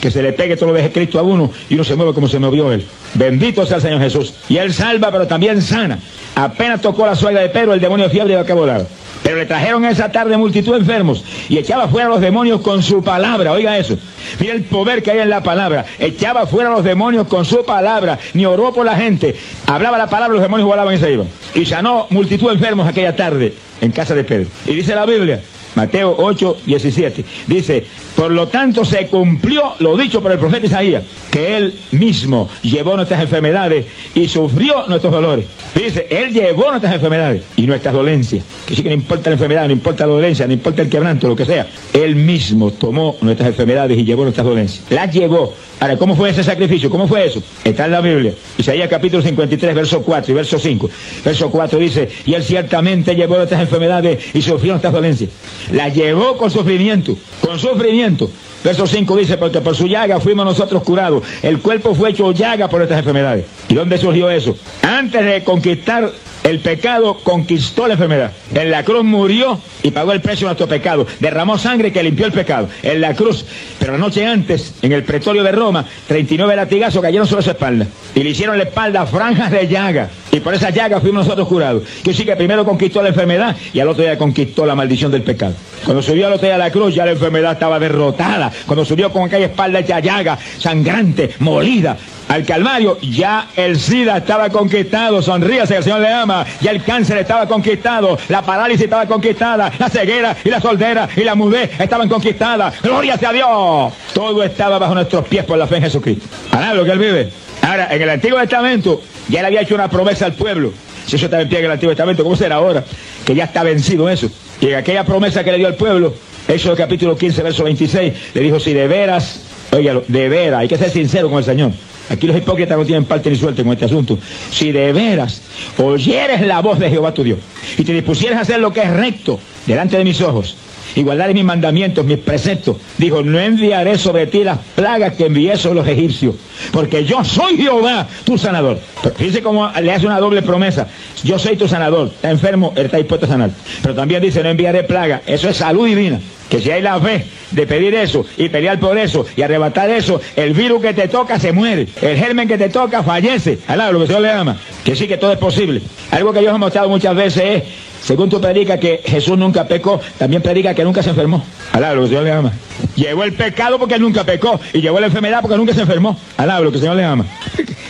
Que 0.00 0.12
se 0.12 0.22
le 0.22 0.32
pegue 0.32 0.56
todo 0.56 0.68
lo 0.68 0.74
de 0.74 0.92
Cristo 0.92 1.18
a 1.18 1.22
uno 1.22 1.50
y 1.68 1.74
uno 1.74 1.82
se 1.82 1.96
mueve 1.96 2.14
como 2.14 2.28
se 2.28 2.38
movió 2.38 2.70
él. 2.70 2.86
Bendito 3.14 3.66
sea 3.66 3.78
el 3.78 3.82
Señor 3.82 4.00
Jesús. 4.00 4.32
Y 4.48 4.58
él 4.58 4.72
salva, 4.72 5.10
pero 5.10 5.26
también 5.26 5.60
sana. 5.60 5.98
Apenas 6.36 6.80
tocó 6.80 7.04
la 7.04 7.16
suegra 7.16 7.40
de 7.40 7.48
Pedro, 7.48 7.74
el 7.74 7.80
demonio 7.80 8.08
fiebre 8.08 8.34
iba 8.34 8.42
a 8.42 8.54
volar. 8.54 8.86
Pero 9.24 9.38
le 9.38 9.46
trajeron 9.46 9.84
esa 9.86 10.12
tarde 10.12 10.36
multitud 10.36 10.74
de 10.74 10.78
enfermos 10.78 11.24
y 11.48 11.58
echaba 11.58 11.88
fuera 11.88 12.06
a 12.06 12.10
los 12.10 12.20
demonios 12.20 12.60
con 12.60 12.80
su 12.80 13.02
palabra. 13.02 13.50
Oiga 13.50 13.76
eso. 13.76 13.98
Mira 14.38 14.52
el 14.52 14.62
poder 14.62 15.02
que 15.02 15.10
hay 15.10 15.18
en 15.18 15.30
la 15.30 15.42
palabra. 15.42 15.84
Echaba 15.98 16.46
fuera 16.46 16.70
a 16.70 16.72
los 16.74 16.84
demonios 16.84 17.26
con 17.26 17.44
su 17.44 17.64
palabra. 17.64 18.20
Ni 18.34 18.46
oró 18.46 18.72
por 18.72 18.86
la 18.86 18.94
gente. 18.94 19.34
Hablaba 19.66 19.98
la 19.98 20.06
palabra, 20.08 20.34
los 20.34 20.42
demonios 20.42 20.68
volaban 20.68 20.94
y 20.94 20.98
se 20.98 21.10
iban. 21.10 21.26
Y 21.56 21.66
sanó 21.66 22.06
multitud 22.10 22.46
de 22.46 22.54
enfermos 22.54 22.86
aquella 22.86 23.16
tarde 23.16 23.52
en 23.80 23.90
casa 23.90 24.14
de 24.14 24.22
Pedro. 24.22 24.48
Y 24.64 24.74
dice 24.74 24.94
la 24.94 25.06
Biblia, 25.06 25.40
Mateo 25.76 26.14
8, 26.18 26.56
17. 26.66 27.24
Dice, 27.46 27.84
por 28.16 28.32
lo 28.32 28.48
tanto 28.48 28.84
se 28.84 29.06
cumplió 29.06 29.74
lo 29.78 29.96
dicho 29.96 30.20
por 30.22 30.32
el 30.32 30.38
profeta 30.38 30.66
Isaías, 30.66 31.04
que 31.30 31.56
él 31.56 31.74
mismo 31.92 32.48
llevó 32.62 32.96
nuestras 32.96 33.20
enfermedades 33.20 33.86
y 34.14 34.26
sufrió 34.26 34.86
nuestros 34.88 35.12
dolores. 35.12 35.44
Dice, 35.74 36.06
él 36.10 36.32
llevó 36.32 36.70
nuestras 36.70 36.94
enfermedades 36.94 37.42
y 37.56 37.66
nuestras 37.66 37.94
dolencias. 37.94 38.42
Que 38.66 38.74
sí 38.74 38.82
que 38.82 38.88
no 38.88 38.94
importa 38.94 39.30
la 39.30 39.34
enfermedad, 39.34 39.66
no 39.66 39.72
importa 39.72 40.06
la 40.06 40.14
dolencia, 40.14 40.46
no 40.46 40.54
importa 40.54 40.82
el 40.82 40.88
quebranto, 40.88 41.28
lo 41.28 41.36
que 41.36 41.44
sea. 41.44 41.66
Él 41.92 42.16
mismo 42.16 42.70
tomó 42.72 43.16
nuestras 43.20 43.50
enfermedades 43.50 43.98
y 43.98 44.04
llevó 44.04 44.22
nuestras 44.22 44.46
dolencias. 44.46 44.84
Las 44.90 45.12
llevó. 45.12 45.52
Ahora, 45.78 45.98
¿cómo 45.98 46.16
fue 46.16 46.30
ese 46.30 46.42
sacrificio? 46.42 46.88
¿Cómo 46.88 47.06
fue 47.06 47.26
eso? 47.26 47.42
Está 47.62 47.84
en 47.84 47.90
la 47.90 48.00
Biblia. 48.00 48.32
Isaías 48.56 48.88
capítulo 48.88 49.22
53, 49.22 49.74
verso 49.74 50.02
4 50.02 50.32
y 50.32 50.34
verso 50.34 50.58
5. 50.58 50.90
Verso 51.22 51.50
4 51.50 51.78
dice, 51.78 52.08
y 52.24 52.32
él 52.32 52.42
ciertamente 52.42 53.14
llevó 53.14 53.36
nuestras 53.36 53.60
enfermedades 53.60 54.34
y 54.34 54.40
sufrió 54.40 54.72
nuestras 54.72 54.94
dolencias. 54.94 55.30
Las 55.72 55.94
llevó 55.94 56.36
con 56.36 56.50
sufrimiento, 56.50 57.16
con 57.40 57.58
sufrimiento. 57.58 58.30
Verso 58.64 58.86
5 58.86 59.16
dice, 59.16 59.36
porque 59.36 59.60
por 59.60 59.76
su 59.76 59.86
llaga 59.86 60.18
fuimos 60.18 60.44
nosotros 60.44 60.82
curados. 60.82 61.22
El 61.42 61.60
cuerpo 61.60 61.94
fue 61.94 62.10
hecho 62.10 62.32
llaga 62.32 62.68
por 62.68 62.82
estas 62.82 62.98
enfermedades. 62.98 63.44
¿Y 63.68 63.74
dónde 63.74 63.98
surgió 63.98 64.28
eso? 64.30 64.56
Antes 64.82 65.24
de 65.24 65.44
conquistar 65.44 66.10
el 66.46 66.60
pecado 66.60 67.18
conquistó 67.24 67.88
la 67.88 67.94
enfermedad. 67.94 68.30
En 68.54 68.70
la 68.70 68.84
cruz 68.84 69.02
murió 69.02 69.58
y 69.82 69.90
pagó 69.90 70.12
el 70.12 70.20
precio 70.20 70.46
de 70.46 70.50
nuestro 70.50 70.68
pecado. 70.68 71.04
Derramó 71.18 71.58
sangre 71.58 71.92
que 71.92 72.04
limpió 72.04 72.24
el 72.24 72.32
pecado. 72.32 72.68
En 72.84 73.00
la 73.00 73.14
cruz. 73.14 73.44
Pero 73.80 73.92
la 73.92 73.98
noche 73.98 74.24
antes, 74.24 74.74
en 74.80 74.92
el 74.92 75.02
pretorio 75.02 75.42
de 75.42 75.50
Roma, 75.50 75.84
39 76.06 76.54
latigazos 76.54 77.02
cayeron 77.02 77.26
sobre 77.26 77.42
su 77.42 77.50
espalda. 77.50 77.88
Y 78.14 78.22
le 78.22 78.30
hicieron 78.30 78.58
la 78.58 78.64
espalda 78.64 79.06
franjas 79.06 79.50
de 79.50 79.66
llaga. 79.66 80.08
Y 80.36 80.40
por 80.40 80.52
esa 80.52 80.68
llaga 80.68 81.00
fuimos 81.00 81.24
nosotros 81.24 81.48
curados. 81.48 81.82
Que 82.04 82.12
sí 82.12 82.24
que 82.24 82.36
primero 82.36 82.64
conquistó 82.64 83.02
la 83.02 83.08
enfermedad 83.08 83.56
y 83.72 83.80
al 83.80 83.88
otro 83.88 84.04
día 84.04 84.18
conquistó 84.18 84.66
la 84.66 84.74
maldición 84.74 85.10
del 85.10 85.22
pecado. 85.22 85.54
Cuando 85.84 86.02
subió 86.02 86.26
al 86.26 86.34
otro 86.34 86.46
día 86.46 86.56
a 86.56 86.58
la 86.58 86.70
cruz 86.70 86.94
ya 86.94 87.06
la 87.06 87.12
enfermedad 87.12 87.52
estaba 87.52 87.78
derrotada. 87.78 88.52
Cuando 88.66 88.84
subió 88.84 89.10
con 89.10 89.24
aquella 89.24 89.46
espalda 89.46 89.78
hecha 89.78 90.00
llaga, 90.00 90.38
sangrante, 90.58 91.30
molida, 91.38 91.96
al 92.28 92.44
Calvario, 92.44 92.98
ya 93.00 93.48
el 93.56 93.78
SIDA 93.78 94.18
estaba 94.18 94.50
conquistado, 94.50 95.22
sonríase, 95.22 95.76
el 95.76 95.84
Señor 95.84 96.00
le 96.00 96.12
ama, 96.12 96.44
ya 96.60 96.72
el 96.72 96.82
cáncer 96.82 97.18
estaba 97.18 97.46
conquistado, 97.46 98.18
la 98.28 98.42
parálisis 98.42 98.84
estaba 98.84 99.06
conquistada, 99.06 99.72
la 99.78 99.88
ceguera 99.88 100.36
y 100.44 100.50
la 100.50 100.60
soldera 100.60 101.08
y 101.14 101.22
la 101.22 101.36
mudez 101.36 101.70
estaban 101.78 102.08
conquistadas, 102.08 102.82
gloria 102.82 103.16
sea 103.16 103.32
Dios, 103.32 103.92
todo 104.12 104.42
estaba 104.42 104.76
bajo 104.76 104.94
nuestros 104.94 105.24
pies 105.28 105.44
por 105.44 105.56
la 105.56 105.68
fe 105.68 105.76
en 105.76 105.82
Jesucristo. 105.84 106.26
Lo 106.74 106.84
que 106.84 106.90
él 106.90 106.98
vive. 106.98 107.30
Ahora, 107.62 107.88
en 107.94 108.02
el 108.02 108.10
Antiguo 108.10 108.38
Testamento, 108.40 109.00
ya 109.28 109.40
le 109.40 109.46
había 109.48 109.62
hecho 109.62 109.74
una 109.74 109.88
promesa 109.90 110.26
al 110.26 110.34
pueblo. 110.34 110.72
Si 111.06 111.16
eso 111.16 111.26
estaba 111.26 111.42
en 111.42 111.48
pie 111.48 111.58
en 111.58 111.66
el 111.66 111.70
Antiguo 111.70 111.92
Testamento, 111.92 112.24
¿cómo 112.24 112.36
será 112.36 112.56
ahora? 112.56 112.84
Que 113.24 113.34
ya 113.34 113.44
está 113.44 113.62
vencido 113.62 114.08
eso. 114.08 114.28
Y 114.60 114.66
en 114.68 114.74
aquella 114.74 115.04
promesa 115.04 115.44
que 115.44 115.52
le 115.52 115.58
dio 115.58 115.66
al 115.66 115.76
pueblo, 115.76 116.14
el 116.48 116.76
capítulo 116.76 117.16
15, 117.16 117.42
verso 117.42 117.64
26, 117.64 118.12
le 118.34 118.40
dijo, 118.40 118.60
si 118.60 118.72
de 118.72 118.86
veras, 118.86 119.40
oígalo, 119.72 120.04
de 120.06 120.28
veras, 120.28 120.60
hay 120.60 120.68
que 120.68 120.78
ser 120.78 120.90
sincero 120.90 121.28
con 121.28 121.38
el 121.38 121.44
Señor. 121.44 121.72
Aquí 122.08 122.26
los 122.26 122.36
hipócritas 122.36 122.78
no 122.78 122.84
tienen 122.84 123.04
parte 123.04 123.30
ni 123.30 123.36
suerte 123.36 123.64
con 123.64 123.72
este 123.72 123.86
asunto. 123.86 124.18
Si 124.50 124.70
de 124.70 124.92
veras 124.92 125.42
oyeres 125.78 126.40
la 126.42 126.60
voz 126.60 126.78
de 126.78 126.88
Jehová 126.88 127.12
tu 127.12 127.24
Dios 127.24 127.38
y 127.76 127.82
te 127.82 127.92
dispusieres 127.92 128.38
a 128.38 128.42
hacer 128.42 128.60
lo 128.60 128.72
que 128.72 128.82
es 128.82 128.90
recto 128.90 129.40
delante 129.66 129.98
de 129.98 130.04
mis 130.04 130.20
ojos, 130.20 130.56
y 130.96 131.02
guardaré 131.02 131.34
mis 131.34 131.44
mandamientos, 131.44 132.04
mis 132.04 132.18
preceptos, 132.18 132.76
dijo, 132.98 133.22
no 133.22 133.38
enviaré 133.38 133.98
sobre 133.98 134.26
ti 134.26 134.42
las 134.42 134.58
plagas 134.74 135.14
que 135.14 135.26
envié 135.26 135.56
sobre 135.56 135.76
los 135.76 135.86
egipcios, 135.86 136.34
porque 136.72 137.04
yo 137.04 137.22
soy 137.22 137.58
Jehová, 137.58 138.08
tu 138.24 138.36
sanador. 138.36 138.78
Pero 139.02 139.14
fíjese 139.14 139.42
cómo 139.42 139.70
le 139.80 139.92
hace 139.92 140.06
una 140.06 140.18
doble 140.18 140.42
promesa. 140.42 140.88
Yo 141.22 141.38
soy 141.38 141.56
tu 141.56 141.68
sanador. 141.68 142.08
Está 142.08 142.30
enfermo, 142.30 142.72
él 142.76 142.86
está 142.86 142.96
dispuesto 142.96 143.26
a 143.26 143.28
sanar. 143.28 143.50
Pero 143.82 143.94
también 143.94 144.22
dice, 144.22 144.42
no 144.42 144.48
enviaré 144.48 144.84
plaga. 144.84 145.22
Eso 145.26 145.48
es 145.48 145.58
salud 145.58 145.86
divina. 145.86 146.18
Que 146.48 146.60
si 146.60 146.70
hay 146.70 146.80
la 146.80 147.00
fe 147.00 147.26
de 147.50 147.66
pedir 147.66 147.94
eso 147.94 148.24
y 148.36 148.48
pelear 148.48 148.78
por 148.78 148.96
eso 148.96 149.26
y 149.36 149.42
arrebatar 149.42 149.90
eso, 149.90 150.20
el 150.36 150.54
virus 150.54 150.80
que 150.80 150.94
te 150.94 151.08
toca 151.08 151.38
se 151.38 151.52
muere. 151.52 151.88
El 152.00 152.16
germen 152.16 152.48
que 152.48 152.56
te 152.56 152.68
toca 152.68 153.02
fallece. 153.02 153.58
Alá, 153.66 153.90
lo 153.90 154.00
que 154.00 154.06
Dios 154.06 154.20
le 154.20 154.30
ama. 154.30 154.56
Que 154.84 154.94
sí 154.94 155.08
que 155.08 155.16
todo 155.16 155.32
es 155.32 155.38
posible. 155.38 155.82
Algo 156.10 156.32
que 156.32 156.42
yo 156.42 156.54
he 156.54 156.58
mostrado 156.58 156.88
muchas 156.88 157.14
veces 157.14 157.42
es, 157.44 157.62
según 158.06 158.30
tú 158.30 158.40
predicas 158.40 158.78
que 158.78 159.00
Jesús 159.04 159.36
nunca 159.36 159.66
pecó, 159.66 160.00
también 160.16 160.40
predica 160.40 160.72
que 160.72 160.84
nunca 160.84 161.02
se 161.02 161.10
enfermó. 161.10 161.44
Alá, 161.72 161.92
lo 161.92 162.04
que 162.04 162.10
Dios 162.10 162.22
le 162.22 162.30
ama. 162.30 162.52
Llevó 162.94 163.24
el 163.24 163.32
pecado 163.32 163.80
porque 163.80 163.96
él 163.96 164.00
nunca 164.00 164.22
pecó 164.22 164.60
y 164.72 164.80
llevó 164.80 165.00
la 165.00 165.06
enfermedad 165.06 165.40
porque 165.42 165.56
nunca 165.56 165.74
se 165.74 165.80
enfermó. 165.80 166.16
Alá, 166.36 166.60
lo 166.60 166.70
que 166.70 166.76
el 166.76 166.82
Señor 166.82 166.94
le 166.94 167.02
ama. 167.02 167.26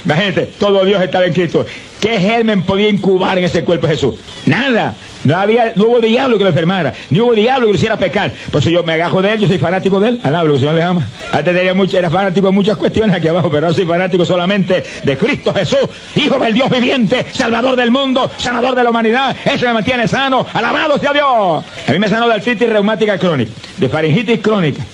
Imagínate, 0.07 0.53
todo 0.59 0.85
Dios 0.85 1.03
estaba 1.03 1.27
en 1.27 1.33
Cristo. 1.33 1.67
¿Qué 2.01 2.21
germen 2.21 2.63
podía 2.63 2.89
incubar 2.89 3.37
en 3.39 3.45
ese 3.45 3.65
cuerpo 3.65 3.89
de 3.89 3.95
Jesús? 3.95 4.15
Nada. 4.47 4.95
No 5.25 5.37
había, 5.37 5.73
no 5.75 5.87
hubo 5.87 5.99
diablo 5.99 6.39
que 6.39 6.45
lo 6.45 6.51
enfermara, 6.51 6.95
ni 7.11 7.19
hubo 7.19 7.35
diablo 7.35 7.67
que 7.67 7.73
lo 7.73 7.77
hiciera 7.77 7.97
pecar. 7.97 8.31
Por 8.53 8.61
eso 8.61 8.71
yo 8.71 8.85
me 8.85 8.93
agajo 8.93 9.21
de 9.21 9.33
él, 9.33 9.41
yo 9.41 9.49
soy 9.49 9.59
fanático 9.59 9.99
de 9.99 10.11
él. 10.11 10.21
Alá, 10.23 10.45
lo 10.45 10.51
que 10.51 10.55
el 10.55 10.61
Señor 10.61 10.75
le 10.77 10.83
ama. 10.85 11.09
Antes 11.33 11.57
tenía 11.57 11.75
mucho, 11.75 11.99
era 11.99 12.09
fanático 12.09 12.47
de 12.47 12.53
muchas 12.53 12.77
cuestiones 12.77 13.17
aquí 13.17 13.27
abajo, 13.27 13.51
pero 13.51 13.67
ahora 13.67 13.75
soy 13.75 13.87
fanático 13.87 14.25
solamente 14.25 14.85
de 15.03 15.19
Cristo 15.19 15.53
Jesús, 15.53 15.81
Hijo 16.15 16.39
del 16.39 16.55
Dios 16.55 16.71
viviente, 16.71 17.27
Salvador 17.33 17.75
del 17.75 17.91
mundo, 17.91 18.31
sanador 18.37 18.77
de 18.77 18.85
la 18.85 18.91
humanidad. 18.91 19.37
Eso 19.45 19.67
me 19.67 19.73
mantiene 19.73 20.07
sano. 20.07 20.47
Alabado 20.53 20.97
sea 20.99 21.13
Dios. 21.13 21.65
A 21.89 21.93
mí 21.93 21.99
me 21.99 22.09
sanó 22.09 22.29
de 22.29 22.35
artritis 22.35 22.69
reumática 22.69 23.19
crónica, 23.19 23.51
de 23.79 23.89
faringitis 23.89 24.39
crónica. 24.39 24.85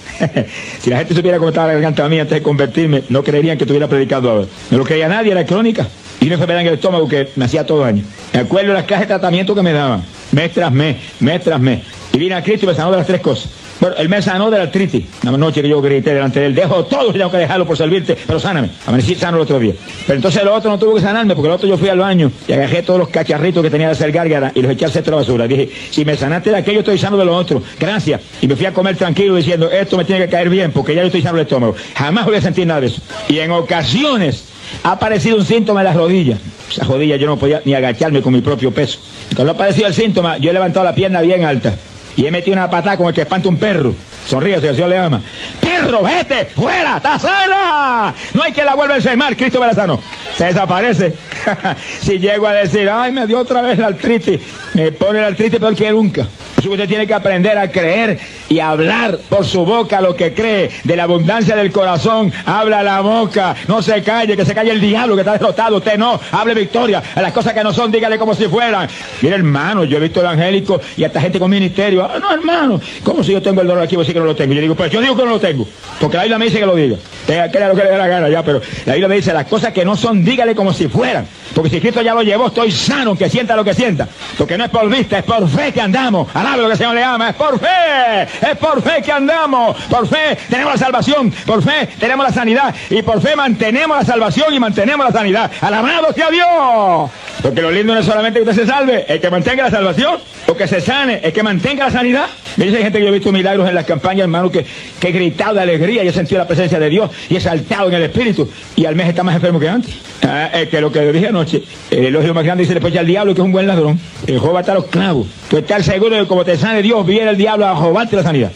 Si 0.81 0.91
la 0.91 0.99
gente 0.99 1.15
supiera 1.15 1.39
cómo 1.39 1.49
estaba 1.49 1.69
la 1.69 1.75
garganta 1.75 2.09
mía 2.09 2.23
antes 2.23 2.39
de 2.39 2.43
convertirme, 2.43 3.05
no 3.09 3.23
creerían 3.23 3.57
que 3.57 3.65
estuviera 3.65 3.89
predicando 3.89 4.31
ahora. 4.31 4.47
No 4.71 4.79
lo 4.79 4.85
creía 4.85 5.09
nadie, 5.09 5.33
era 5.33 5.45
crónica. 5.45 5.87
Y 6.21 6.27
una 6.27 6.35
enfermedad 6.35 6.61
en 6.61 6.69
el 6.69 6.75
estómago 6.75 7.09
que 7.09 7.31
me 7.37 7.47
hacía 7.47 7.67
todo 7.67 7.81
daño. 7.81 8.05
Me 8.33 8.41
acuerdo 8.41 8.69
de 8.69 8.75
las 8.75 8.85
cajas 8.85 9.03
de 9.03 9.07
tratamiento 9.09 9.55
que 9.55 9.63
me 9.63 9.73
daban, 9.73 10.05
mes 10.31 10.53
tras 10.53 10.73
mes, 10.73 10.97
mes 11.21 11.43
tras 11.43 11.61
mes. 11.61 11.81
Y 12.13 12.19
vine 12.19 12.35
a 12.35 12.43
Cristo 12.43 12.67
y 12.67 12.69
me 12.69 12.75
sanó 12.75 12.91
de 12.93 12.99
las 12.99 13.07
tres 13.07 13.21
cosas. 13.21 13.51
Bueno, 13.83 13.97
él 13.99 14.09
me 14.09 14.23
sanó 14.23 14.49
de 14.49 14.59
la 14.59 14.63
artritis. 14.63 15.07
Una 15.25 15.37
noche 15.37 15.61
que 15.61 15.69
yo 15.69 15.83
grité 15.83 16.15
delante 16.15 16.39
de 16.39 16.47
él, 16.47 16.55
dejo 16.55 16.85
todo 16.85 17.11
y 17.11 17.15
tengo 17.15 17.33
que 17.33 17.39
dejarlo 17.39 17.67
por 17.67 17.77
servirte, 17.77 18.17
pero 18.25 18.39
sáname. 18.39 18.71
Amanecí 18.87 19.17
sano 19.17 19.39
el 19.39 19.43
otro 19.43 19.59
día. 19.59 19.75
Pero 20.07 20.15
entonces 20.15 20.41
el 20.41 20.47
otro 20.47 20.71
no 20.71 20.79
tuvo 20.79 20.95
que 20.95 21.01
sanarme, 21.01 21.35
porque 21.35 21.49
el 21.49 21.55
otro 21.55 21.69
yo 21.69 21.77
fui 21.77 21.89
al 21.89 21.99
baño 21.99 22.31
y 22.47 22.53
agarré 22.53 22.85
todos 22.85 23.01
los 23.01 23.09
cacharritos 23.09 23.61
que 23.61 23.71
tenía 23.71 23.89
de 23.89 23.95
hacer 23.95 24.13
gárgara 24.13 24.53
y 24.55 24.63
los 24.63 24.71
eché 24.71 24.85
al 24.85 24.93
centro 24.93 25.17
de 25.17 25.17
la 25.17 25.27
basura. 25.27 25.49
Dije, 25.49 25.69
si 25.91 26.05
me 26.05 26.17
sanaste 26.17 26.51
de 26.51 26.59
aquello, 26.59 26.79
estoy 26.79 26.97
sano 26.97 27.17
de 27.17 27.25
lo 27.25 27.35
otro. 27.35 27.61
Gracias. 27.81 28.21
Y 28.41 28.47
me 28.47 28.55
fui 28.55 28.67
a 28.67 28.73
comer 28.73 28.95
tranquilo 28.95 29.35
diciendo, 29.35 29.69
esto 29.69 29.97
me 29.97 30.05
tiene 30.05 30.27
que 30.27 30.31
caer 30.31 30.49
bien, 30.49 30.71
porque 30.71 30.95
ya 30.95 31.01
yo 31.01 31.07
estoy 31.09 31.23
sano 31.23 31.39
del 31.39 31.47
estómago. 31.47 31.75
Jamás 31.97 32.25
voy 32.25 32.37
a 32.37 32.41
sentir 32.41 32.65
nada 32.65 32.83
de 32.83 32.87
eso. 32.87 33.03
Y 33.29 33.41
en 33.41 33.51
ocasiones 33.51 34.45
ha 34.85 34.93
aparecido 34.93 35.37
un 35.39 35.45
síntoma 35.45 35.81
en 35.81 35.87
las 35.87 35.97
rodillas. 35.97 36.39
Esa 36.71 36.85
rodilla 36.85 37.17
yo 37.17 37.27
no 37.27 37.37
podía 37.37 37.61
ni 37.65 37.75
agacharme 37.75 38.23
con 38.23 38.33
mi 38.33 38.43
propio 38.43 38.71
peso. 38.71 39.01
Cuando 39.35 39.51
ha 39.51 39.55
aparecido 39.57 39.89
el 39.89 39.95
síntoma, 39.95 40.39
yo 40.39 40.51
he 40.51 40.53
levantado 40.53 40.85
la 40.85 40.95
pierna 40.95 41.21
bien 41.21 41.45
alta. 41.45 41.75
Y 42.17 42.27
he 42.27 42.31
metido 42.31 42.55
una 42.55 42.71
patada 42.71 42.97
como 42.97 43.09
el 43.09 43.15
que 43.15 43.23
espanta 43.23 43.49
un 43.49 43.57
perro. 43.57 43.95
Sonríe, 44.27 44.61
si 44.61 44.67
el 44.67 44.75
Señor 44.75 44.91
le 44.91 44.99
ama. 44.99 45.21
¡Perro, 45.61 46.03
vete! 46.03 46.47
¡Fuera! 46.55 46.97
¡Está! 46.97 48.15
No 48.35 48.43
hay 48.43 48.53
que 48.53 48.65
la 48.65 48.75
vuelva 48.75 48.95
a 48.95 48.97
enfermar, 48.99 49.37
Cristo 49.37 49.61
sanó. 49.75 50.01
Se 50.37 50.47
desaparece. 50.47 51.15
si 52.01 52.19
llego 52.19 52.47
a 52.47 52.53
decir, 52.53 52.89
ay, 52.89 53.13
me 53.13 53.27
dio 53.27 53.39
otra 53.39 53.63
vez 53.63 53.79
la 53.79 53.89
artritis, 53.89 54.41
me 54.75 54.93
pone 54.93 55.21
la 55.21 55.29
artritis 55.29 55.59
peor 55.59 55.75
que 55.75 55.91
nunca. 55.91 56.27
Usted 56.71 56.89
tiene 56.89 57.07
que 57.07 57.15
aprender 57.15 57.59
a 57.59 57.71
creer 57.71 58.19
y 58.49 58.61
hablar 58.61 59.19
por 59.29 59.45
su 59.45 59.65
boca 59.65 60.01
lo 60.01 60.17
que 60.17 60.33
cree. 60.35 60.71
De 60.85 60.97
la 60.97 61.05
abundancia 61.05 61.57
del 61.57 61.73
corazón, 61.73 62.33
habla 62.47 62.83
la 62.83 63.01
boca. 63.01 63.55
No 63.69 63.83
se 63.83 64.03
calle, 64.03 64.37
que 64.37 64.45
se 64.45 64.55
calle 64.55 64.71
el 64.71 64.81
diablo 64.81 65.15
que 65.15 65.23
está 65.23 65.33
derrotado. 65.33 65.77
Usted 65.79 65.99
no, 65.99 66.21
hable 66.31 66.55
victoria. 66.55 67.03
A 67.15 67.23
las 67.23 67.33
cosas 67.33 67.53
que 67.53 67.63
no 67.63 67.73
son, 67.73 67.91
dígale 67.91 68.19
como 68.19 68.35
si 68.35 68.47
fueran. 68.47 68.89
Mire, 69.21 69.37
hermano, 69.37 69.85
yo 69.85 69.97
he 69.97 70.01
visto 70.01 70.21
evangélicos 70.21 70.81
y 70.97 71.05
hasta 71.05 71.21
gente 71.21 71.39
con 71.39 71.51
ministerio. 71.51 72.05
Ah, 72.05 72.19
no, 72.21 72.33
hermano, 72.33 72.81
¿cómo 73.03 73.23
si 73.23 73.33
yo 73.33 73.43
tengo 73.43 73.61
el 73.61 73.67
dolor 73.67 73.83
aquí? 73.83 73.97
Vos 73.97 74.07
sí 74.07 74.13
que 74.13 74.19
no 74.19 74.27
lo 74.27 74.37
tengo. 74.37 74.55
Yo 74.55 74.61
digo, 74.61 74.75
pues 74.75 74.91
yo 74.91 75.01
digo 75.01 75.17
que 75.17 75.25
no 75.25 75.31
lo 75.31 75.41
tengo. 75.41 75.67
Porque 76.01 76.17
la 76.17 76.25
Biblia 76.25 76.39
me 76.39 76.45
dice 76.47 76.59
que 76.59 76.67
lo 76.67 76.75
diga. 76.75 76.97
Tenga 77.27 77.51
que 77.51 77.61
lo 77.61 77.75
que 77.75 77.85
le 77.85 77.91
dé 77.91 77.99
la 77.99 78.07
gana 78.07 78.29
ya, 78.29 78.43
pero 78.43 78.61
la 78.87 78.95
Biblia 78.95 79.09
me 79.09 79.17
dice 79.17 79.33
las 79.33 79.47
cosas 79.47 79.73
que 79.73 79.85
no 79.85 79.97
son, 79.97 80.25
dígale 80.25 80.55
como 80.55 80.73
si 80.73 80.89
fueran. 80.89 81.27
Porque 81.55 81.71
si 81.71 81.81
Cristo 81.81 82.03
ya 82.03 82.15
lo 82.15 82.23
llevó, 82.23 82.49
estoy 82.49 82.71
sano, 82.71 83.15
que 83.15 83.29
sienta 83.29 83.55
lo 83.57 83.65
que 83.65 83.75
sienta. 83.75 84.09
Porque 84.37 84.57
no 84.57 84.65
es 84.65 84.71
por 84.71 84.89
vista, 84.89 85.19
es 85.19 85.25
por 85.25 85.49
fe 85.49 85.73
que 85.73 85.81
andamos. 85.81 86.29
Alabe 86.35 86.52
lo 86.61 86.67
que 86.67 86.73
el 86.73 86.79
Señor 86.79 86.95
le 86.95 87.05
ama, 87.05 87.31
es 87.31 87.37
por 87.37 87.59
fe, 87.59 88.23
es 88.23 88.57
por 88.59 88.83
fe 88.83 89.03
que 89.03 89.13
andamos. 89.13 89.77
Por 89.85 90.09
fe 90.09 90.37
tenemos 90.49 90.75
la 90.75 90.79
salvación, 90.79 91.31
por 91.47 91.63
fe 91.63 91.89
tenemos 91.99 92.27
la 92.27 92.33
sanidad 92.33 92.75
y 92.91 93.03
por 93.03 93.21
fe 93.21 93.37
mantenemos 93.37 93.99
la 93.99 94.05
salvación 94.05 94.53
y 94.55 94.61
mantenemos 94.61 95.07
la 95.07 95.13
sanidad. 95.13 95.51
Alabado 95.61 96.13
sea 96.13 96.31
Dios. 96.31 97.11
Porque 97.43 97.61
lo 97.61 97.73
lindo 97.73 97.93
no 97.93 97.99
es 97.99 98.07
solamente 98.07 98.41
que 98.41 98.49
usted 98.49 98.63
se 98.63 98.71
salve, 98.71 99.05
el 99.09 99.21
que 99.21 99.29
mantenga 99.29 99.65
la 99.65 99.71
salvación, 99.71 100.19
o 100.47 100.55
que 100.55 100.69
se 100.69 100.81
sane, 100.81 101.21
el 101.25 101.33
que 101.33 101.43
mantenga 101.43 101.87
la 101.87 101.91
sanidad. 101.91 102.27
Me 102.57 102.67
dice 102.67 102.79
gente 102.79 102.99
que 102.99 103.05
yo 103.05 103.11
he 103.11 103.15
visto 103.15 103.33
milagros 103.33 103.69
en 103.69 103.75
las 103.75 103.85
campañas, 103.85 104.25
hermano, 104.25 104.49
que, 104.51 104.65
que 105.01 105.09
he 105.09 105.13
gritado 105.13 105.55
de 105.55 105.63
alegría 105.63 106.05
y 106.05 106.09
he 106.09 106.13
sentido 106.13 106.39
la 106.39 106.47
presencia 106.47 106.79
de 106.79 106.89
Dios 106.89 107.11
y 107.29 107.37
he 107.37 107.41
saltado 107.41 107.89
en 107.89 107.95
el 107.95 108.03
espíritu 108.05 108.49
y 108.77 108.85
al 108.85 108.95
mes 108.95 109.09
está 109.09 109.25
más 109.25 109.35
enfermo 109.35 109.59
que 109.59 109.69
antes. 109.69 109.93
Ah, 110.23 110.51
es 110.55 110.69
que 110.69 110.81
lo 110.81 110.93
que 110.93 111.13
dije 111.13 111.29
anoche, 111.29 111.63
el 111.91 112.05
elogio 112.05 112.33
más 112.33 112.45
grande 112.45 112.63
dice 112.63 112.75
después 112.75 112.93
ya 112.93 113.01
el 113.01 113.09
diablo 113.09 113.35
que 113.35 113.41
es 113.41 113.45
un 113.45 113.53
buen 113.53 113.67
ladrón. 113.67 113.99
El 114.27 114.39
Job 114.39 114.55
va 114.55 114.59
a 114.59 114.61
estar 114.61 114.77
los 114.77 114.87
clavos. 114.87 115.27
Tú 115.51 115.57
estás 115.57 115.85
seguro 115.85 116.15
de 116.15 116.23
que 116.23 116.29
como 116.29 116.45
te 116.45 116.57
sane 116.57 116.81
Dios, 116.81 117.05
viene 117.05 117.31
el 117.31 117.37
diablo 117.37 117.67
a 117.67 117.75
robarte 117.75 118.15
la 118.15 118.23
sanidad 118.23 118.53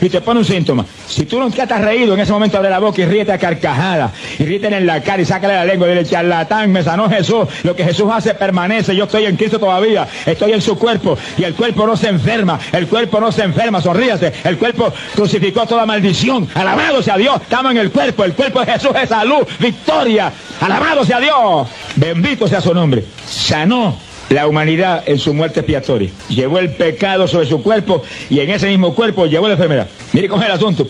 y 0.00 0.08
te 0.08 0.20
pone 0.20 0.40
un 0.40 0.46
síntoma. 0.46 0.84
Si 1.06 1.26
tú 1.26 1.38
no 1.38 1.50
te 1.50 1.62
has 1.62 1.80
reído, 1.80 2.14
en 2.14 2.20
ese 2.20 2.32
momento 2.32 2.56
abre 2.56 2.70
la 2.70 2.78
boca 2.78 3.00
y 3.02 3.06
ríete 3.06 3.32
a 3.32 3.38
carcajada. 3.38 4.12
Y 4.38 4.44
ríete 4.44 4.68
en 4.68 4.86
la 4.86 5.02
cara 5.02 5.22
y 5.22 5.24
sácale 5.24 5.54
la 5.54 5.64
lengua 5.64 5.86
y 5.86 5.90
dile, 5.90 6.04
charlatán, 6.04 6.70
me 6.72 6.82
sanó 6.82 7.08
Jesús. 7.08 7.46
Lo 7.62 7.74
que 7.74 7.84
Jesús 7.84 8.08
hace 8.12 8.34
permanece. 8.34 8.94
Yo 8.94 9.04
estoy 9.04 9.26
en 9.26 9.36
Cristo 9.36 9.58
todavía. 9.58 10.06
Estoy 10.26 10.52
en 10.52 10.62
su 10.62 10.78
cuerpo. 10.78 11.18
Y 11.36 11.44
el 11.44 11.54
cuerpo 11.54 11.86
no 11.86 11.96
se 11.96 12.08
enferma. 12.08 12.58
El 12.72 12.86
cuerpo 12.86 13.20
no 13.20 13.32
se 13.32 13.42
enferma. 13.42 13.80
Sonríase. 13.80 14.32
El 14.44 14.58
cuerpo 14.58 14.92
crucificó 15.14 15.66
toda 15.66 15.86
maldición. 15.86 16.48
Alabado 16.54 17.02
sea 17.02 17.16
Dios. 17.16 17.40
Estamos 17.40 17.72
en 17.72 17.78
el 17.78 17.90
cuerpo. 17.90 18.24
El 18.24 18.34
cuerpo 18.34 18.60
de 18.60 18.72
Jesús 18.72 18.92
es 19.02 19.08
salud, 19.08 19.46
victoria. 19.58 20.32
Alabado 20.60 21.04
sea 21.04 21.20
Dios. 21.20 21.68
Bendito 21.96 22.46
sea 22.48 22.60
su 22.60 22.74
nombre. 22.74 23.04
Sanó 23.26 24.09
la 24.30 24.46
humanidad 24.46 25.02
en 25.06 25.18
su 25.18 25.34
muerte 25.34 25.60
expiatoria. 25.60 26.08
Llevó 26.28 26.58
el 26.58 26.70
pecado 26.70 27.28
sobre 27.28 27.46
su 27.46 27.62
cuerpo 27.62 28.02
y 28.30 28.40
en 28.40 28.50
ese 28.50 28.68
mismo 28.68 28.94
cuerpo 28.94 29.26
llevó 29.26 29.48
la 29.48 29.54
enfermedad. 29.54 29.88
Mire 30.12 30.28
cómo 30.28 30.42
es 30.42 30.48
el 30.48 30.54
asunto. 30.54 30.88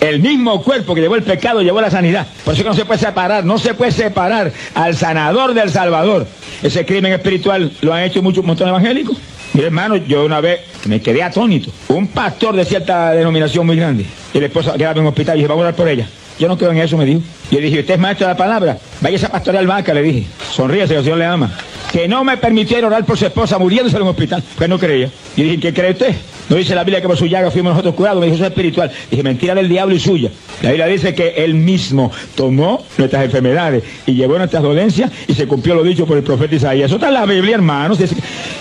El 0.00 0.20
mismo 0.20 0.62
cuerpo 0.62 0.94
que 0.94 1.00
llevó 1.00 1.16
el 1.16 1.24
pecado 1.24 1.60
llevó 1.60 1.80
la 1.80 1.90
sanidad. 1.90 2.26
Por 2.44 2.54
eso 2.54 2.62
que 2.62 2.68
no 2.68 2.74
se 2.74 2.84
puede 2.84 3.00
separar, 3.00 3.44
no 3.44 3.58
se 3.58 3.74
puede 3.74 3.90
separar 3.90 4.52
al 4.74 4.96
sanador 4.96 5.54
del 5.54 5.70
Salvador. 5.70 6.26
Ese 6.62 6.86
crimen 6.86 7.12
espiritual 7.12 7.72
lo 7.80 7.92
han 7.92 8.04
hecho 8.04 8.22
muchos 8.22 8.44
montones 8.44 8.70
evangélicos. 8.70 9.18
Mire, 9.54 9.66
hermano, 9.66 9.96
yo 9.96 10.24
una 10.24 10.40
vez 10.40 10.60
me 10.86 11.00
quedé 11.00 11.24
atónito. 11.24 11.72
Un 11.88 12.06
pastor 12.06 12.54
de 12.54 12.64
cierta 12.64 13.10
denominación 13.10 13.66
muy 13.66 13.74
grande. 13.74 14.06
Y 14.32 14.38
la 14.38 14.46
esposa 14.46 14.74
quedaba 14.74 14.92
en 14.92 15.00
un 15.00 15.06
hospital 15.08 15.36
y 15.36 15.38
dije, 15.38 15.48
vamos 15.48 15.62
a 15.62 15.68
orar 15.68 15.74
por 15.74 15.88
ella. 15.88 16.06
Yo 16.38 16.46
no 16.46 16.56
creo 16.56 16.70
en 16.70 16.78
eso, 16.78 16.96
me 16.96 17.04
dijo. 17.04 17.20
Y 17.50 17.56
le 17.56 17.62
dije, 17.62 17.80
¿usted 17.80 17.94
es 17.94 18.00
maestro 18.00 18.28
de 18.28 18.34
la 18.34 18.36
palabra? 18.36 18.78
Vaya 19.00 19.16
esa 19.16 19.30
pastoral 19.30 19.66
vaca, 19.66 19.92
le 19.92 20.02
dije. 20.02 20.26
Sonríese, 20.52 20.90
que 20.90 20.98
el 20.98 21.02
Señor 21.02 21.18
le 21.18 21.24
ama 21.24 21.50
que 21.92 22.08
no 22.08 22.24
me 22.24 22.36
permitieron 22.36 22.92
orar 22.92 23.04
por 23.04 23.16
su 23.16 23.26
esposa 23.26 23.58
muriéndose 23.58 23.96
en 23.96 24.02
un 24.02 24.08
hospital, 24.08 24.42
porque 24.54 24.68
no 24.68 24.78
creía. 24.78 25.10
Y 25.36 25.42
dije, 25.42 25.60
¿qué 25.60 25.74
cree 25.74 25.92
usted? 25.92 26.14
No 26.48 26.56
dice 26.56 26.74
la 26.74 26.84
Biblia 26.84 27.00
que 27.00 27.08
por 27.08 27.16
su 27.16 27.26
llaga 27.26 27.50
fuimos 27.50 27.72
nosotros 27.72 27.94
curados, 27.94 28.20
me 28.20 28.26
dijo, 28.26 28.36
eso 28.36 28.44
es 28.44 28.50
espiritual. 28.50 28.90
Dije, 29.10 29.22
mentira 29.22 29.54
del 29.54 29.68
diablo 29.68 29.94
y 29.94 30.00
suya. 30.00 30.30
La 30.62 30.70
Biblia 30.70 30.86
dice 30.86 31.14
que 31.14 31.34
él 31.36 31.54
mismo 31.54 32.10
tomó 32.34 32.84
nuestras 32.96 33.24
enfermedades 33.24 33.84
y 34.06 34.14
llevó 34.14 34.38
nuestras 34.38 34.62
dolencias 34.62 35.10
y 35.26 35.34
se 35.34 35.46
cumplió 35.46 35.74
lo 35.74 35.82
dicho 35.82 36.06
por 36.06 36.16
el 36.16 36.22
profeta 36.22 36.54
Isaías. 36.54 36.86
Eso 36.86 36.96
está 36.96 37.08
en 37.08 37.14
la 37.14 37.26
Biblia, 37.26 37.56
hermanos. 37.56 38.00
Es 38.00 38.12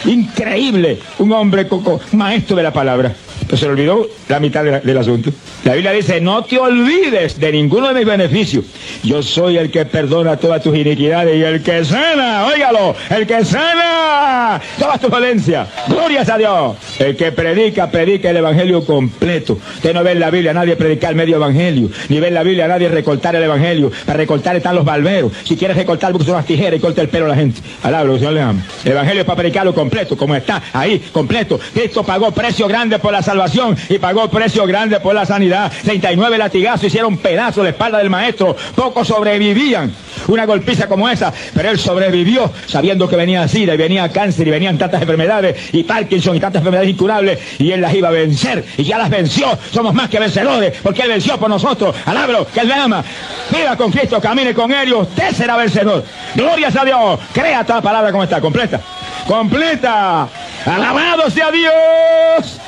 increíble. 0.06 0.98
Un 1.20 1.32
hombre 1.32 1.68
coco, 1.68 2.00
maestro 2.12 2.56
de 2.58 2.64
la 2.64 2.74
palabra. 2.74 3.16
Pero 3.46 3.58
se 3.58 3.66
le 3.66 3.72
olvidó 3.72 4.10
la 4.28 4.40
mitad 4.40 4.64
del 4.64 4.98
asunto. 4.98 5.32
La 5.64 5.74
Biblia 5.74 5.92
dice, 5.92 6.20
no 6.20 6.44
te 6.44 6.58
olvides 6.58 7.40
de 7.40 7.52
ninguno 7.52 7.88
de 7.88 7.94
mis 7.94 8.06
beneficios. 8.06 8.66
Yo 9.04 9.24
soy 9.24 9.58
el 9.58 9.72
que 9.72 9.86
perdona 9.86 10.38
todas 10.38 10.62
tus 10.62 10.76
iniquidades 10.76 11.38
y 11.38 11.44
el 11.44 11.62
que 11.64 11.86
sana, 11.86 12.46
óigalo, 12.48 12.96
el 13.10 13.26
que 13.26 13.46
sana 13.46 14.60
todas 14.78 15.00
tus 15.00 15.10
dolencias. 15.10 15.68
Glorias 15.88 16.28
a 16.30 16.38
Dios. 16.38 16.76
El 17.00 17.16
que 17.16 17.32
predica, 17.32 17.77
predica 17.86 18.32
el 18.32 18.38
evangelio 18.38 18.84
completo. 18.84 19.60
Usted 19.76 19.94
no 19.94 20.04
ve 20.04 20.14
en 20.14 20.20
la 20.20 20.32
Biblia 20.32 20.52
a 20.52 20.54
nadie 20.56 20.76
predicar 20.76 21.14
medio 21.14 21.36
evangelio, 21.36 21.90
ni 22.10 22.20
ve 22.20 22.30
en 22.30 22.34
la 22.34 22.42
Biblia 22.42 22.66
a 22.66 22.68
nadie 22.68 22.90
recortar 22.90 23.36
el 23.36 23.44
evangelio. 23.44 23.92
Para 24.06 24.18
recortar 24.18 24.56
están 24.56 24.76
los 24.76 24.84
barberos. 24.84 25.32
Si 25.44 25.56
quieres 25.56 25.78
recortar, 25.78 26.12
busca 26.12 26.32
unas 26.32 26.46
tijeras 26.46 26.80
y 26.80 26.82
corta 26.82 27.02
el 27.02 27.10
pelo 27.10 27.26
a 27.26 27.30
la 27.30 27.36
gente. 27.36 27.62
Alabro, 27.84 28.14
el 28.14 28.20
Señor 28.20 28.34
le 28.34 28.42
ama. 28.42 28.66
El 28.84 28.94
evangelio 28.94 29.22
es 29.22 29.28
para 29.28 29.38
predicarlo 29.38 29.76
completo, 29.76 30.18
como 30.18 30.36
está 30.36 30.64
ahí, 30.74 31.00
completo. 31.12 31.60
Cristo 31.74 32.04
pagó 32.04 32.32
precio 32.32 32.68
grande 32.68 32.98
por 32.98 33.12
la 33.12 33.22
salvación 33.22 33.78
y 33.90 34.00
pagó 34.00 34.28
precio 34.30 34.66
grande 34.66 35.00
por 35.00 35.14
la 35.14 35.26
sanidad. 35.26 35.72
39 35.84 36.38
latigazos 36.38 36.86
hicieron 36.86 37.18
pedazo 37.18 37.62
la 37.62 37.70
espalda 37.70 38.00
del 38.00 38.10
maestro. 38.10 38.56
Pocos 38.76 39.08
sobrevivían 39.08 39.94
una 40.28 40.46
golpiza 40.46 40.88
como 40.88 41.08
esa, 41.10 41.34
pero 41.54 41.70
él 41.70 41.78
sobrevivió 41.78 42.52
sabiendo 42.66 43.08
que 43.08 43.16
venía 43.16 43.48
SIDA 43.48 43.74
y 43.74 43.78
venía 43.78 44.10
cáncer 44.10 44.48
y 44.48 44.52
venían 44.52 44.78
tantas 44.78 45.02
enfermedades 45.02 45.74
y 45.74 45.84
Parkinson 45.84 46.36
y 46.36 46.40
tantas 46.40 46.62
enfermedades 46.62 46.90
incurables 46.90 47.40
y 47.60 47.67
él 47.72 47.82
las 47.82 47.94
iba 47.94 48.10
a 48.10 48.12
vencer 48.12 48.66
y 48.78 48.84
ya 48.84 48.98
las 48.98 49.10
venció. 49.10 49.58
Somos 49.72 49.94
más 49.94 50.10
que 50.10 50.20
vencedores 50.20 50.74
porque 50.82 51.04
él 51.04 51.10
venció 51.10 51.38
por 51.38 51.50
nosotros. 51.50 51.96
Alábalo, 52.06 52.48
que 52.48 52.60
él 52.62 52.68
le 52.68 52.74
ama. 52.74 53.04
Viva 53.50 53.76
con 53.76 53.92
Cristo, 53.92 54.20
camine 54.22 54.54
con 54.54 54.72
él 54.72 54.90
y 54.90 54.94
usted 54.94 55.32
será 55.34 55.56
vencedor. 55.56 56.04
Glorias 56.36 56.76
a 56.76 56.86
Dios. 56.86 57.20
Crea 57.34 57.64
toda 57.64 57.82
palabra 57.82 58.12
como 58.12 58.24
está, 58.24 58.42
completa. 58.42 58.80
Completa. 59.28 60.28
Alabado 60.66 61.30
sea 61.30 61.52
Dios. 61.52 62.60